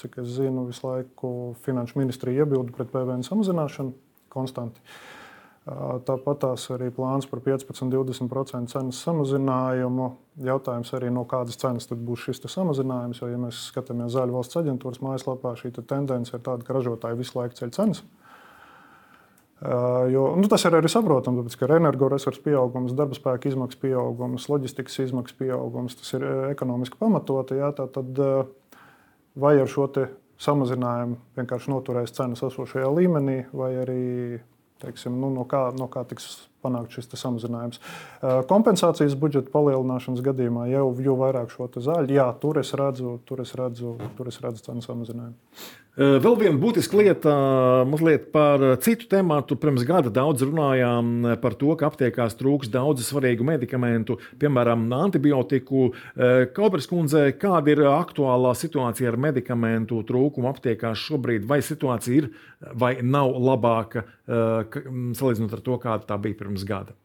cik 0.00 0.20
es 0.22 0.34
zinu, 0.36 0.66
visu 0.68 0.86
laiku 0.86 1.32
Finanšu 1.64 2.00
ministrija 2.00 2.44
iebilda 2.44 2.74
pret 2.76 2.92
PVN 2.92 3.24
samazināšanu 3.26 3.96
konstanti. 4.30 4.80
Uh, 4.80 5.19
Tāpat 5.68 6.38
tās 6.40 6.62
arī 6.72 6.88
plāns 6.94 7.26
par 7.28 7.42
15-20% 7.44 8.72
cenas 8.72 9.00
samazinājumu. 9.04 10.06
Jautājums 10.46 10.92
arī, 10.96 11.10
no 11.12 11.26
kādas 11.28 11.60
cenas 11.60 11.90
būs 11.90 12.24
šis 12.24 12.40
samazinājums. 12.48 13.20
Jo, 13.20 13.28
ja 13.28 13.40
mēs 13.42 13.66
skatāmies 13.68 14.14
Zaļu 14.14 14.38
valsts 14.38 14.56
aģentūras 14.56 15.02
mājaslapā, 15.04 15.52
šī 15.60 15.74
tendence 15.82 16.32
ir 16.32 16.42
tāda, 16.46 16.64
ka 16.64 16.74
ražotāji 16.78 17.20
visu 17.20 17.36
laiku 17.36 17.60
ceļ 17.60 17.74
cenas. 17.76 18.02
Jo, 19.60 20.22
nu, 20.40 20.48
tas 20.48 20.64
ir 20.64 20.78
arī 20.78 20.88
saprotami, 20.88 21.42
tāpēc, 21.42 21.58
ka 21.60 21.66
ir 21.68 21.76
energoresursu 21.76 22.40
pieaugums, 22.46 22.94
darba 22.96 23.18
spēka 23.18 23.50
izmaksu 23.52 23.76
pieaugums, 23.82 24.48
loģistikas 24.48 24.96
izmaksu 25.04 25.36
pieaugums. 25.42 25.98
Tas 26.00 26.16
ir 26.16 26.24
ekonomiski 26.48 26.96
pamatoti. 26.96 27.60
Jā, 27.60 27.68
tā 27.76 27.84
tad, 27.92 28.16
vai 29.36 29.58
ar 29.60 29.68
šo 29.68 29.90
samazinājumu 30.40 31.20
vienkārši 31.36 31.68
noturēs 31.74 32.16
cenas 32.16 32.40
esošajā 32.48 32.88
līmenī, 32.96 33.42
vai 33.52 33.74
arī 33.82 34.06
teiksim, 34.80 35.16
nu, 35.20 35.30
no, 35.34 35.44
kā, 35.48 35.68
no 35.76 35.88
kā 35.92 36.04
tiks 36.08 36.30
panākt 36.62 36.96
šis 36.96 37.10
samazinājums. 37.18 37.82
Kompensācijas 38.50 39.16
budžeta 39.20 39.52
palielināšanas 39.54 40.24
gadījumā 40.24 40.68
jau, 40.70 40.88
jau 41.04 41.18
vairāk 41.20 41.52
šo 41.54 41.68
zāļu, 41.76 42.16
jā, 42.16 42.26
tur 42.42 42.60
es 42.62 42.74
redzu, 42.78 43.18
tur 43.28 43.44
es 43.44 43.54
redzu, 43.58 43.96
tur 44.18 44.32
es 44.32 44.40
redzu 44.42 44.66
cenu 44.68 44.84
samazinājumu. 44.84 45.36
Vēl 46.00 46.36
viena 46.38 46.56
būtiska 46.56 46.96
lieta, 46.96 47.32
mazliet 47.84 48.28
par 48.32 48.62
citu 48.80 49.08
tēmu. 49.10 49.42
Pirms 49.60 49.82
gada 49.84 50.08
daudz 50.14 50.44
runājām 50.46 51.34
par 51.42 51.56
to, 51.58 51.74
ka 51.76 51.90
aptiekās 51.90 52.38
trūks 52.38 52.70
daudz 52.72 53.02
svarīgu 53.04 53.44
medikamentu, 53.44 54.16
piemēram, 54.40 54.86
antibiotiku. 54.96 55.90
Kaupers 56.56 56.86
kundze, 56.88 57.34
kāda 57.36 57.74
ir 57.74 57.82
aktuālā 57.90 58.54
situācija 58.56 59.10
ar 59.10 59.18
medikamentu 59.20 60.00
trūkumu 60.06 60.48
aptiekās 60.48 61.02
šobrīd? 61.08 61.44
Vai 61.50 61.58
situācija 61.66 62.22
ir 62.22 62.30
vai 62.80 62.94
nav 63.02 63.34
labāka 63.36 64.06
salīdzinot 64.30 65.52
ar 65.58 65.62
to, 65.66 65.76
kāda 65.82 66.06
tā 66.06 66.16
bija 66.22 66.38
pirms 66.38 66.49
gada? 66.66 66.96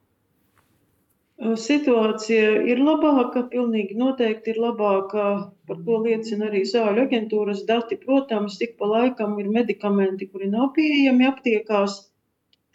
Situācija 1.62 2.52
ir 2.72 2.80
labāka, 2.80 3.42
pilnīgi 3.52 3.98
noteikti 4.00 4.54
ir 4.54 4.60
labāka. 4.64 5.24
Par 5.68 5.82
to 5.88 5.98
liecina 6.06 6.48
arī 6.48 6.62
zāļu 6.70 7.04
aģentūras 7.04 7.66
dati. 7.68 7.98
Protams, 8.06 8.56
ik 8.62 8.78
pa 8.80 8.88
laikam 8.92 9.34
ir 9.44 9.50
medikamenti, 9.58 10.30
kuri 10.32 10.48
nav 10.54 10.70
pieejami 10.78 11.28
aptiekās. 11.28 11.98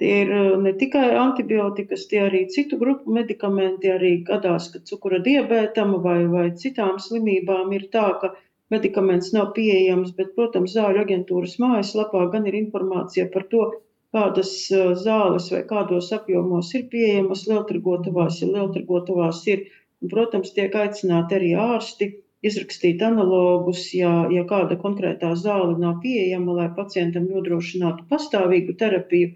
Tie 0.01 0.12
ir 0.25 0.35
ne 0.66 0.75
tikai 0.83 1.07
antibiotikas, 1.23 2.05
tie 2.11 2.21
arī 2.27 2.43
citu 2.53 2.77
grupu 2.83 3.16
medikamenti. 3.16 3.95
Arī 3.97 4.12
gadās, 4.29 4.68
ka 4.75 4.85
cukura 4.91 5.25
diabētam 5.25 5.97
vai, 6.05 6.21
vai 6.37 6.47
citām 6.64 7.01
slimībām 7.01 7.73
ir 7.79 7.89
tā, 7.97 8.07
ka 8.21 8.35
medikaments 8.77 9.33
nav 9.33 9.55
pieejams. 9.57 10.12
Bet, 10.21 10.35
protams, 10.37 10.77
zāļu 10.77 11.07
aģentūras 11.07 11.57
mājaslapā 11.64 12.29
gan 12.37 12.45
ir 12.53 12.61
informācija 12.61 13.33
par 13.33 13.49
to, 13.55 13.71
kādas 14.17 14.55
zāles 15.03 15.51
vai 15.55 15.61
kādos 15.69 16.11
apjomos 16.17 16.73
ir 16.79 16.89
pieejamas 16.95 17.47
lieltirgotavās, 17.51 18.41
ja 18.43 18.51
lieltirgotavās 18.55 19.45
ir. 19.53 19.69
Un, 20.01 20.09
protams, 20.09 20.55
tiek 20.57 20.75
aicināti 20.81 21.37
arī 21.37 21.51
ārsti 21.61 22.07
izrakstīt 22.49 23.03
analogus, 23.05 23.83
ja, 23.95 24.13
ja 24.33 24.47
kāda 24.49 24.79
konkrētā 24.81 25.35
zāle 25.37 25.77
nav 25.79 25.99
pieejama, 26.05 26.57
lai 26.57 26.69
pacientam 26.77 27.29
nodrošinātu 27.29 28.07
pastāvīgu 28.13 28.77
terapiju 28.81 29.35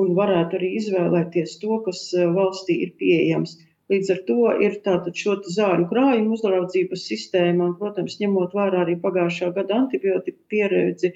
un 0.00 0.14
varētu 0.18 0.58
arī 0.58 0.70
izvēlēties 0.80 1.58
to, 1.62 1.78
kas 1.86 2.02
valstī 2.38 2.80
ir 2.86 2.94
pieejams. 2.98 3.56
Līdz 3.90 4.10
ar 4.14 4.18
to 4.26 4.50
ir 4.66 4.76
tātad 4.84 5.16
šo 5.18 5.36
zāļu 5.54 5.88
krājumu 5.90 6.36
uzraudzības 6.36 7.06
sistēma, 7.10 7.70
un, 7.70 7.72
protams, 7.78 8.20
ņemot 8.22 8.54
vērā 8.54 8.84
arī 8.84 8.94
pagājušā 9.02 9.50
gada 9.56 9.80
antibiotiku 9.82 10.38
pieredzi, 10.52 11.10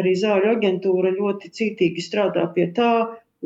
arī 0.00 0.14
zāļu 0.18 0.52
aģentūra 0.56 1.14
ļoti 1.16 1.52
cītīgi 1.60 2.04
strādā 2.04 2.46
pie 2.56 2.68
tā, 2.76 2.92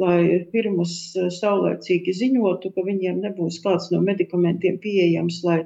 lai 0.00 0.18
firmas 0.52 0.96
saulēcīgi 1.40 2.16
ziņotu, 2.22 2.72
ka 2.74 2.84
viņiem 2.86 3.20
nebūs 3.26 3.60
kāds 3.64 3.90
no 3.92 4.00
medikamentiem 4.04 4.78
pieejams, 4.80 5.42
lai 5.48 5.62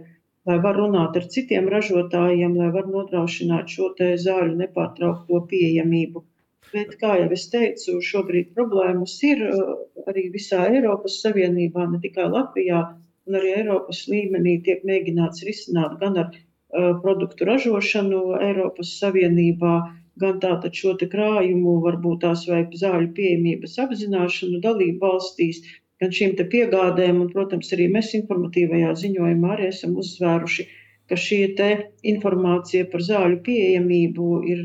lai 0.46 0.56
var 0.62 0.78
runāt 0.78 1.16
ar 1.18 1.26
citiem 1.34 1.66
ražotājiem, 1.72 2.54
lai 2.60 2.70
var 2.74 2.86
nodrošināt 2.90 3.72
šo 3.72 3.90
zāļu 3.98 4.54
nepārtraukto 4.60 5.42
pieejamību. 5.50 6.22
Bet, 6.72 6.94
kā 7.00 7.16
jau 7.20 7.28
es 7.34 7.46
teicu, 7.50 7.98
šobrīd 8.02 8.52
problēmas 8.54 9.14
ir 9.26 9.42
uh, 9.46 9.74
arī 10.10 10.26
visā 10.34 10.64
Eiropas 10.70 11.20
Savienībā, 11.22 11.86
ne 11.90 12.00
tikai 12.02 12.26
Latvijā, 12.30 12.80
un 13.26 13.38
arī 13.38 13.52
Eiropas 13.60 14.02
līmenī 14.10 14.56
tiek 14.66 14.82
mēģināts 14.86 15.44
risināt 15.46 15.94
gan 16.02 16.18
ar 16.22 16.32
uh, 16.34 16.98
produktu 17.02 17.46
ražošanu 17.48 18.22
Eiropas 18.48 18.96
Savienībā, 19.00 19.76
gan 20.20 20.40
tātad 20.42 20.76
šo 20.76 20.94
krājumu, 21.00 21.80
varbūt 21.84 22.22
tās 22.24 22.46
vai 22.50 22.62
zāļu 22.82 23.12
pieejamības 23.18 23.76
apzināšanu 23.84 24.62
dalību 24.64 25.02
valstīs, 25.04 25.60
gan 26.00 26.12
šīm 26.18 26.34
piegādēm, 26.54 27.20
un, 27.24 27.30
protams, 27.32 27.72
arī 27.76 27.88
mēs 27.92 28.14
informatīvajā 28.20 28.96
ziņojumā 29.02 29.54
arī 29.54 29.70
esam 29.72 29.96
uzsvēruši, 30.02 30.66
ka 31.10 31.18
šī 31.22 31.38
informācija 32.12 32.88
par 32.92 33.04
zāļu 33.08 33.38
pieejamību 33.46 34.26
ir, 34.52 34.62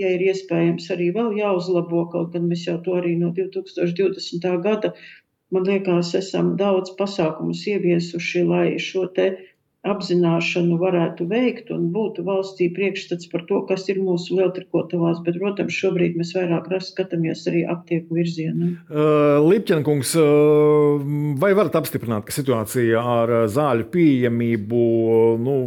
ja 0.00 0.12
ir 0.14 0.24
iespējams, 0.30 0.88
arī 0.94 1.10
vēl 1.16 1.36
jāuzlabo, 1.40 2.06
kaut 2.14 2.32
gan 2.32 2.48
mēs 2.50 2.66
jau 2.68 2.78
to 2.86 2.96
arī 3.00 3.16
no 3.20 3.32
2020. 3.36 4.48
gada, 4.64 4.94
man 5.52 5.68
liekas, 5.68 6.14
esam 6.18 6.54
daudz 6.60 6.94
pasākumus 7.00 7.66
ieviesuši, 7.74 8.46
lai 8.48 8.66
šo 8.82 9.04
te 9.18 9.28
apzināšanu 9.92 10.78
varētu 10.80 11.26
veikt 11.30 11.70
un 11.74 11.88
būtu 11.94 12.24
valstī 12.26 12.68
priekšstats 12.74 13.30
par 13.32 13.44
to, 13.48 13.62
kas 13.68 13.86
ir 13.92 14.00
mūsu 14.02 14.38
lieltrikotavās. 14.38 15.22
Bet, 15.26 15.38
protams, 15.42 15.76
šobrīd 15.76 16.18
mēs 16.18 16.34
vairāk 16.36 16.68
skatāmies 16.86 17.44
arī 17.50 17.64
aptieku 17.70 18.18
virzienā. 18.18 18.72
Uh, 18.90 19.38
Lipķenkungs, 19.46 20.14
uh, 20.20 21.04
vai 21.40 21.52
varat 21.56 21.78
apstiprināt, 21.80 22.26
ka 22.28 22.34
situācija 22.34 23.02
ar 23.16 23.34
zāļu 23.52 23.90
pieejamību 23.92 24.86
nu, 25.42 25.58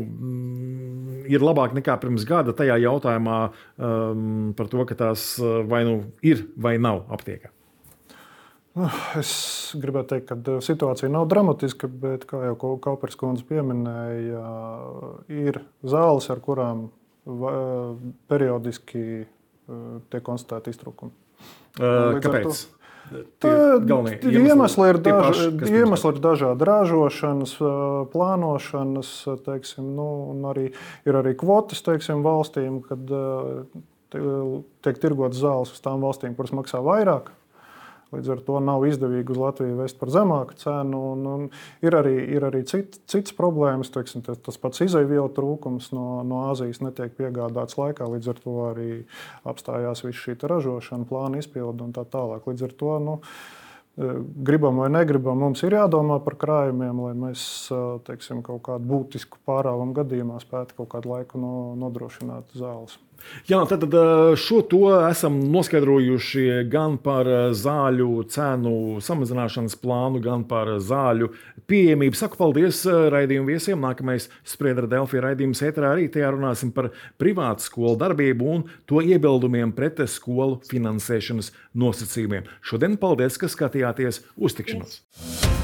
ir 1.30 1.46
labāka 1.46 1.78
nekā 1.78 2.00
pirms 2.02 2.26
gada 2.30 2.56
tajā 2.58 2.80
jautājumā 2.86 3.40
um, 3.50 4.52
par 4.58 4.72
to, 4.72 4.84
ka 4.90 4.98
tās 5.00 5.32
vai 5.70 5.86
nu 5.88 6.02
ir 6.26 6.48
vai 6.58 6.78
nav 6.82 7.06
aptiekā? 7.14 7.54
Es 9.20 9.32
gribētu 9.80 10.14
teikt, 10.14 10.30
ka 10.30 10.38
uh, 10.38 10.64
situācija 10.64 11.10
nav 11.12 11.28
dramatiska, 11.32 11.90
bet, 11.90 12.26
kā 12.30 12.42
jau 12.52 12.76
Kaupers 12.84 13.18
kundze 13.20 13.46
pieminēja, 13.50 14.44
ir 15.34 15.62
zāles, 15.82 16.30
ar 16.30 16.42
kurām 16.44 16.90
periodiski 18.30 19.02
uh, 19.24 19.98
tiek 20.10 20.26
konstatēti 20.26 20.74
iztrūkumi. 20.74 21.16
Uh, 21.80 22.20
kāpēc? 22.24 22.68
Tā, 23.42 23.52
iemesli, 24.30 24.86
ir 24.92 25.00
paši, 25.02 25.48
iemesli 25.66 26.12
ir 26.14 26.20
dažādi 26.22 26.66
ražošanas, 26.70 27.56
plānošanas, 28.12 29.14
teiksim, 29.48 29.88
nu, 29.98 30.06
un 30.36 30.46
arī 30.52 30.68
ir 31.10 31.18
arī 31.18 31.34
kvotas 31.40 31.82
teiksim, 31.88 32.22
valstīm, 32.22 32.84
kad 32.86 33.10
tiek 34.14 35.02
tirgotas 35.02 35.42
zāles 35.42 35.74
uz 35.74 35.82
tām 35.82 36.06
valstīm, 36.06 36.38
kuras 36.38 36.54
maksā 36.54 36.84
vairāk. 36.86 37.34
Līdz 38.10 38.32
ar 38.34 38.40
to 38.42 38.58
nav 38.64 38.84
izdevīgi 38.90 39.36
uz 39.36 39.38
Latviju 39.38 39.76
vest 39.84 40.00
par 40.00 40.10
zemāku 40.10 40.56
cenu. 40.58 41.02
Un, 41.12 41.26
un 41.30 41.44
ir 41.86 41.94
arī, 41.94 42.16
ir 42.34 42.46
arī 42.48 42.64
cit, 42.66 42.98
citas 43.12 43.36
problēmas. 43.38 43.92
Teiksim, 43.94 44.24
tas, 44.26 44.40
tas 44.46 44.58
pats 44.62 44.82
izaivielu 44.86 45.30
trūkums 45.36 45.92
no, 45.94 46.24
no 46.26 46.42
Āzijas 46.50 46.82
netiek 46.82 47.14
piegādāts 47.20 47.78
laikā. 47.78 48.08
Līdz 48.10 48.32
ar 48.34 48.42
to 48.42 48.56
arī 48.72 48.90
apstājās 49.50 50.02
viss 50.08 50.24
šī 50.26 50.40
ražošana, 50.42 51.06
plāna 51.10 51.44
izpilde 51.44 51.86
un 51.86 51.94
tā 51.94 52.06
tālāk. 52.10 52.50
Līdz 52.50 52.66
ar 52.66 52.74
to 52.80 52.96
nu, 53.06 53.16
e, 53.22 54.16
gribam 54.50 54.82
vai 54.82 54.90
negribam, 54.96 55.38
mums 55.46 55.62
ir 55.68 55.78
jādomā 55.78 56.18
par 56.26 56.40
krājumiem, 56.42 57.04
lai 57.06 57.14
mēs 57.28 57.44
e, 57.70 57.84
teiksim, 58.10 58.42
kaut 58.48 58.64
kādu 58.72 58.90
būtisku 58.90 59.38
pārāvumu 59.46 59.94
gadījumā 60.02 60.42
spētu 60.42 60.82
kaut 60.82 60.96
kādu 60.96 61.14
laiku 61.14 61.42
no, 61.42 61.54
nodrošināt 61.78 62.58
zāles. 62.58 62.98
Jā, 63.50 63.62
tad, 63.70 63.86
tad 63.86 64.38
šo 64.40 64.62
to 64.70 64.84
esam 65.10 65.40
noskaidrojuši 65.54 66.46
gan 66.72 66.98
par 67.04 67.28
zāļu 67.58 68.24
cenu 68.32 68.74
samazināšanas 69.04 69.78
plānu, 69.82 70.22
gan 70.24 70.46
par 70.50 70.76
zāļu 70.84 71.32
pieejamību. 71.70 72.18
Saku 72.18 72.40
paldies 72.40 72.82
raidījumu 72.86 73.54
viesiem. 73.54 73.80
Nākamais 73.84 74.30
spriedra 74.48 74.90
Delfija 74.90 75.28
raidījums 75.30 75.64
ēterā 75.66 75.94
arī 75.96 76.10
tajā 76.12 76.34
runāsim 76.36 76.74
par 76.76 76.92
privātu 77.22 77.68
skolu 77.68 77.96
darbību 78.02 78.52
un 78.56 78.66
to 78.90 79.04
iebildumiem 79.06 79.76
pret 79.78 80.02
skolu 80.10 80.60
finansēšanas 80.70 81.54
nosacījumiem. 81.78 82.50
Šodien 82.66 83.00
paldies, 83.02 83.40
ka 83.42 83.52
skatījāties 83.52 84.24
uz 84.38 84.58
tikšanos! 84.60 85.02
Yes. 85.20 85.59